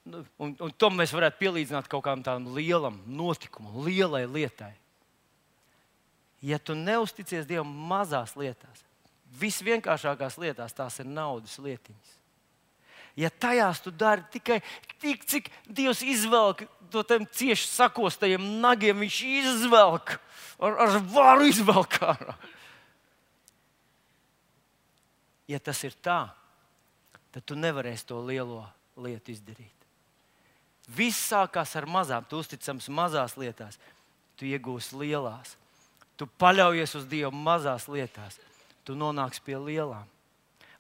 [0.09, 4.73] un, un to mēs varētu pielīdzināt kaut kādam tādam lielam notikumam, lielai lietai.
[6.41, 8.85] Ja tu neusticies Dievam mazās lietās,
[9.41, 12.17] visvienkāršākās lietās, tās ir naudas lietiņas.
[13.19, 14.61] Ja tajās tu dari tikai
[15.03, 20.17] tik, cik Dievs izvelk to cieši sakostajiem nagiem, viņš izvelk
[20.59, 22.37] ar, ar varu izvelk ārā.
[25.51, 26.31] Ja tas ir tā,
[27.35, 28.63] tad tu nevarēsi to lielo
[28.97, 29.80] lietu izdarīt.
[30.97, 33.79] Viss sākās ar mazām, tu uzticams mazās lietās,
[34.39, 35.55] tu iegūsi lielās.
[36.19, 38.41] Tu paļaujies uz Dievu mazās lietās,
[38.85, 40.09] tu nonāksi pie lielām.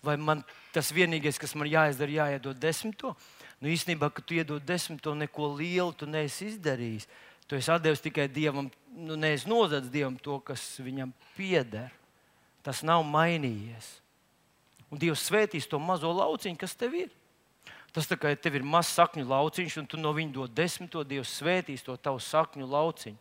[0.04, 0.42] Vai man
[0.72, 3.14] tas vienīgais, kas man jāizdara, jāiedod desmito?
[3.60, 7.06] Nu, īstenībā, kad tu iedod desmito, neko lielu tu neesi izdarījis.
[7.48, 11.90] Tu esi devis tikai Dievam, nu, neesi nozadzis Dievam to, kas viņam pieder.
[12.64, 13.88] Tas nav mainījies.
[14.90, 17.10] Un Dievs svētīs to mazo lauciņu, kas tev ir.
[17.94, 21.02] Tas tā kā ja tev ir mazs sakņu lauciņš, un tu no viņa dod desmito,
[21.02, 23.18] Dievs svētīs to tavu sakņu lauciņu.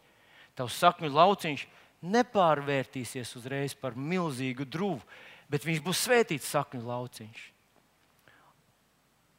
[0.57, 1.65] Tavs sakņu lauciņš
[2.05, 5.01] nepārvērtīsies uzreiz par milzīgu drūmu,
[5.49, 7.41] bet viņš būs svētīts sakņu lauciņš.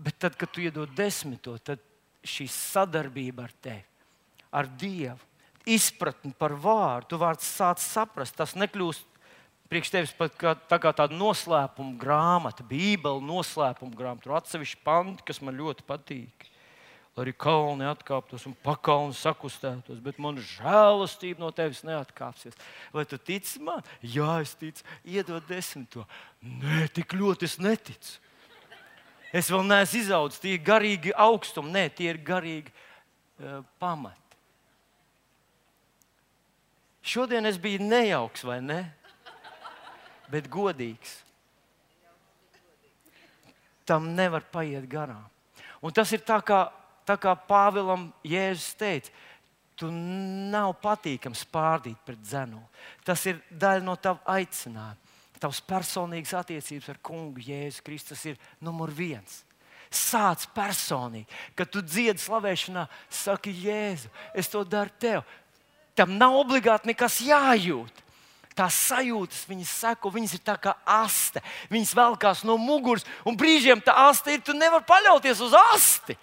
[0.00, 1.82] Bet tad, kad tu iedod desmito, tad
[2.24, 3.84] šī sadarbība ar tevi,
[4.50, 5.20] ar Dievu,
[5.68, 9.09] izpratni par vārdu, tu vārds sāc saprast, tas nekļūst
[9.70, 15.26] priekš tevis pat kā, tā kā tāda noslēpuma grāmata, Bībele, noslēpuma grāmata, tur atsevišķi panti,
[15.28, 16.48] kas man ļoti patīk.
[17.16, 22.54] Lai arī kalni atkāptos un pakalni sakustētos, bet man žēlastība no tevis neatkāpsies.
[22.94, 23.82] Vai tu tici man?
[24.02, 26.06] Jā, es ticu, iedod desmito.
[26.42, 28.14] Nē, tik ļoti es neticu.
[29.34, 34.18] Es vēl neesmu izaudzis, tie ir garīgi augstumi, nē, tie ir garīgi uh, pamati.
[37.06, 38.80] Šodien es biju nejauks, vai ne?
[40.30, 41.18] Bet godīgs.
[43.88, 45.26] Tam nevar paiet garām.
[45.82, 46.68] Un tas ir tā kā,
[47.08, 49.12] tā kā Pāvilam Jēzus teica.
[49.80, 52.60] Tu nav patīkams pārdīt pret dzenu.
[53.04, 55.08] Tas ir daļa no tava aicinājuma.
[55.40, 59.38] Tavs personīgas attiecības ar kungu Jēzu Kristus ir numur viens.
[59.90, 61.24] Sāc personīgi,
[61.58, 65.24] kad tu dziedi slavēšanā, saki, Jēzu, es to daru tev.
[65.96, 68.04] Tam nav obligāti nekas jājūt
[68.60, 71.42] tās sajūtas, viņas seko, viņas ir tā kā aste.
[71.72, 74.44] Viņas velkās no muguras, un brīžiem tā aste ir.
[74.44, 76.18] Tu nevari paļauties uz asti.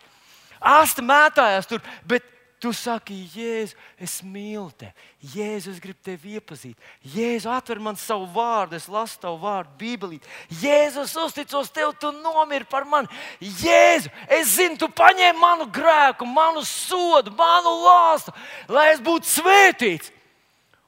[0.58, 2.26] Aste mētājās tur, bet
[2.62, 4.94] tu saki, Jēzu, es mīlu tevi.
[5.36, 6.90] Jēzu, es gribu tevi iepazīt.
[7.14, 10.18] Jēzu, atver man savu vārdu, es lasu tavu vārdu, Bībelī.
[10.62, 13.10] Jēzu, es uzticos tev, tu nomiri par mani.
[13.42, 14.10] Jēzu,
[14.40, 18.34] es zinu, tu paņēmi manu grēku, manu sodu, manu lāstu,
[18.74, 20.14] lai es būtu svētīts.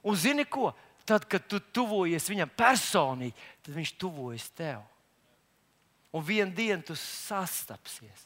[0.01, 0.71] Un zini ko?
[1.09, 3.35] Tad, kad tu tuvojies viņam personīgi,
[3.65, 4.81] tad viņš tuvojas tev.
[6.13, 8.25] Un vienā dienā tu sastapsies.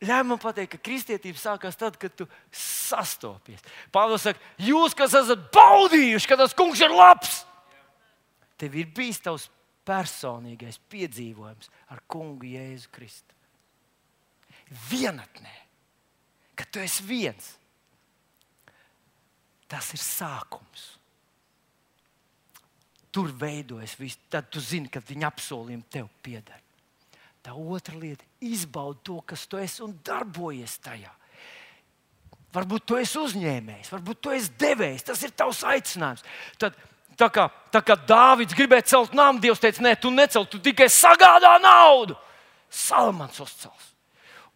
[0.00, 2.24] Ļauj man pateikt, ka kristietība sākās tad, kad tu
[2.56, 3.60] sastopies.
[3.92, 7.42] Pāvils saka, jūs, kas esat baudījuši, ka tas kungs ir labs,
[8.60, 9.48] tev ir bijis tavs
[9.86, 13.36] personīgais piedzīvojums ar kungu Jēzu Kristu.
[14.88, 15.52] Vienatnē,
[16.56, 17.52] kad tu esi viens,
[19.68, 20.99] tas ir sākums
[23.12, 24.18] tur veidojas viss.
[24.30, 26.58] Tad tu zini, ka viņa apsolījumi tev pieder.
[27.40, 31.10] Tā otra lieta- izbaudi to, kas tu esi un darbojies tajā.
[32.52, 36.24] Varbūt tu esi uzņēmējs, varbūt tu esi devējs, tas ir tavs aicinājums.
[36.58, 36.74] Tad,
[37.16, 40.86] tā kā, tā kā Dārvids gribēja celt namu, Dievs teica, nē, tu necel, tu tikai
[40.86, 42.16] sagādā naudu.
[42.68, 43.94] Salamans uzcels.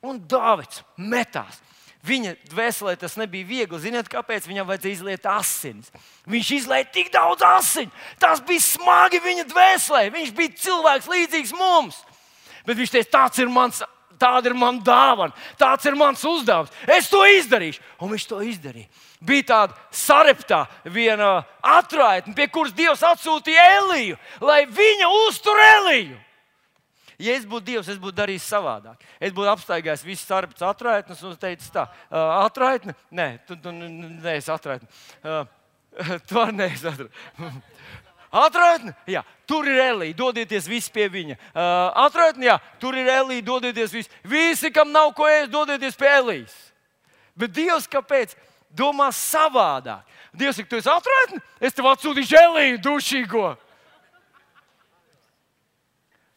[0.02, 1.60] Un Dārvids metās.
[2.04, 3.80] Viņa dvēselē tas nebija viegli.
[3.80, 5.88] Ziniet, kāpēc viņam vajadzēja izliet asinis?
[6.28, 7.92] Viņš izlaiž tik daudz asiņu.
[8.20, 10.02] Tas bija smagi viņa dvēselē.
[10.12, 12.02] Viņš bija cilvēks līdzīgs mums.
[12.68, 13.80] Bet viņš teica, tāds ir mans.
[14.14, 16.70] Tāda ir mana dāvana, tāds ir mans uzdevums.
[16.86, 17.82] Es to izdarīšu.
[17.98, 18.86] Un viņš to izdarīja.
[19.24, 26.20] Bija tāda sareptā, viena atraitne, pie kuras Dievs atsūtīja Eliju, lai viņa uztur Eliju.
[27.24, 29.04] Ja es būtu Dievs, es būtu darījis savādāk.
[29.16, 34.52] Es būtu apstaigājis visas starpus atraitnes un teicis, tā, uh, atraitne, nē, tu, tu neesi
[34.52, 34.88] atraitne.
[35.24, 35.46] Uh,
[36.28, 37.50] tu arī neesi atraitne.
[38.34, 41.36] Atraitne, jā, tur ir Elīja, dodieties visi pie viņa.
[41.52, 41.60] Uh,
[42.02, 44.10] atraitne, jā, tur ir Elīja, dodieties visi.
[44.26, 46.56] Visi, kam nav ko ēst, dodieties pie Elījas.
[47.38, 48.34] Bet Dievs kāpēc?
[48.74, 50.02] Domā savādāk.
[50.34, 53.52] Dievs, ja tu esi atraitne, es tev atsūtīšu Elīju dušīgo.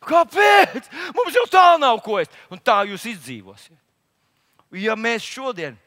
[0.08, 0.88] Kāpēc?
[1.16, 2.36] Mums jau tā nav ko ēst.
[2.54, 3.78] Un tā jūs izdzīvosiet.
[4.78, 5.78] Ja mēs šodien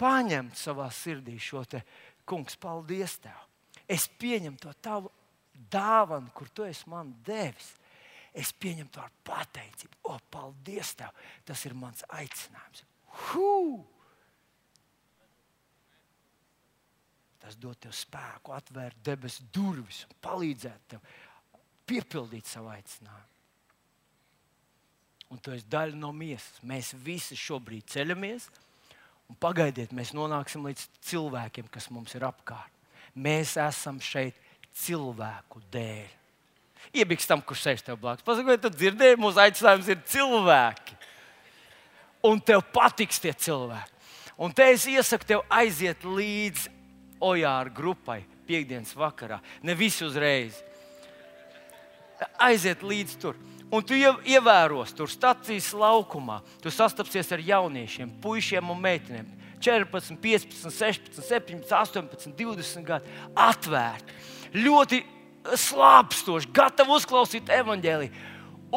[0.00, 1.82] paņemam savā sirdī šo te,
[2.28, 3.36] kungs, paldies tev.
[3.88, 5.10] Es pieņemu to tavu
[5.72, 7.72] dāvanu, kur tu esi man devis.
[8.36, 10.02] Es pieņemu to ar pateicību.
[10.12, 11.14] O, paldies tev!
[11.48, 12.84] Tas ir mans aicinājums.
[13.28, 13.54] Hū!
[17.40, 21.16] Tas dod tev spēku, atvērt debesu durvis un palīdzēt tev
[21.88, 23.37] piepildīt savu aicinājumu
[25.32, 26.60] un tu esi daļa no miesas.
[26.66, 28.48] Mēs visi šobrīd ceļamies,
[29.28, 32.72] un pagaidiet, mēs nonāksim līdz cilvēkiem, kas mums ir apkārt.
[33.18, 34.36] Mēs esam šeit
[34.78, 36.14] cilvēku dēļ.
[36.94, 38.24] Iebiks tam, kurš sēž tev blakus.
[38.24, 40.96] Pasakiet, tu dzirdēji, mūsu aicinājums ir cilvēki.
[42.28, 43.94] Un tev patiks tie cilvēki.
[44.38, 46.76] Un te es iesaku tev aiziet līdzi
[47.18, 49.40] Ojāra grupai piekdienas vakarā.
[49.66, 50.60] Ne visi uzreiz.
[52.38, 53.38] Aiziet līdzi tur.
[53.68, 56.40] Un tu ievēros tur stācijas laukumā.
[56.64, 59.28] Tu sastapsies ar jauniešiem, puišiem un meitenēm.
[59.60, 63.16] 14, 15, 16, 17, 18, 20 gadi.
[63.36, 64.16] Atvērti.
[64.56, 65.02] Ļoti
[65.58, 68.24] slāpstoši, gatavi uzklausīt evaņģēliju.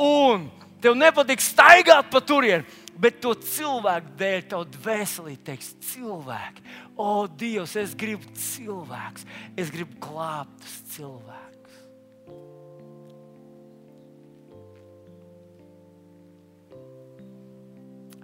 [0.01, 0.49] Un
[0.83, 2.65] tev nepatiks staigāt pa turieni,
[3.01, 6.65] bet to cilvēku dēļ tev dvēselī teiks, cilvēki,
[6.99, 9.25] o Dievs, es gribu cilvēks,
[9.59, 11.50] es gribu glābt cilvēku.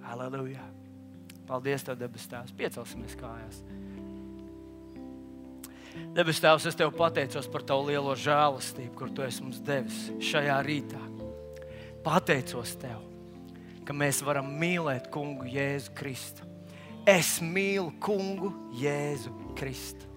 [0.08, 0.64] Aleluja!
[1.48, 2.54] Paldies, Tev, debes Tēvs!
[2.56, 3.62] Piecelsimies kājās!
[6.16, 10.58] Debes Tēvs, es Tev pateicos par Tavu lielo žēlastību, kur Tu esi mums devis šajā
[10.68, 11.02] rītā.
[12.06, 13.02] Pateicos Tev,
[13.88, 16.48] ka mēs varam mīlēt Kungu Jēzu Kristu.
[17.08, 20.08] Es mīlu Kungu Jēzu Kristu.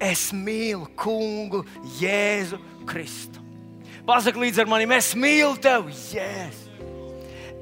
[0.00, 1.62] Es mīlu Kungu
[2.00, 3.40] Jēzu Kristu.
[4.04, 6.63] Pasaki līdzi ar maniem, es mīlu Tevi, Jēzu.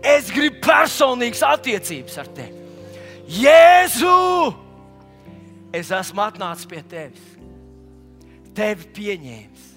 [0.02, 2.64] Es gribu personīgas attiecības ar Tevi.
[3.42, 4.16] Jēzu!
[5.72, 7.32] Es esmu atnācis pie Tevis
[8.56, 9.68] tevi pieņēmis.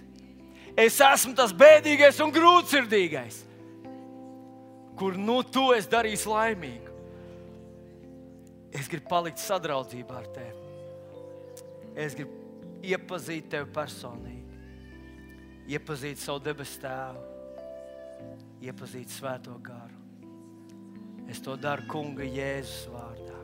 [0.76, 3.39] Es esmu tas bēdīgais un grūtsirdīgais,
[4.99, 6.95] kur nu tu esi darījis laimīgu.
[8.76, 10.63] Es gribu palikt sadraudzībā ar tevi.
[11.95, 14.59] Es gribu iepazīt tevi personīgi,
[15.71, 17.23] iepazīt savu debesu tēvu,
[18.67, 19.95] iepazīt svēto garu.
[21.32, 23.39] Es to daru Kunga Jēzus vārdā.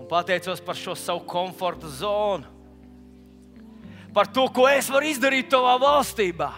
[0.00, 2.54] Un pateicos par šo savu komforta zonu
[4.14, 6.52] par to, ko es varu izdarīt tavā valstībā.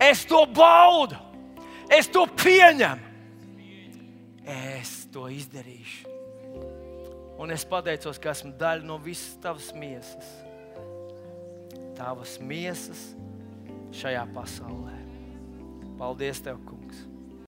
[0.00, 1.18] Es to baudu,
[1.92, 3.12] es to pieņemu.
[4.44, 6.10] Es to izdarīšu.
[7.40, 10.28] Un es pateicos, ka esmu daļa no visas tavas miesas.
[11.98, 13.10] Tavas miesas
[13.94, 14.96] šajā pasaulē.
[15.98, 16.83] Paldies, Tev, Kungs!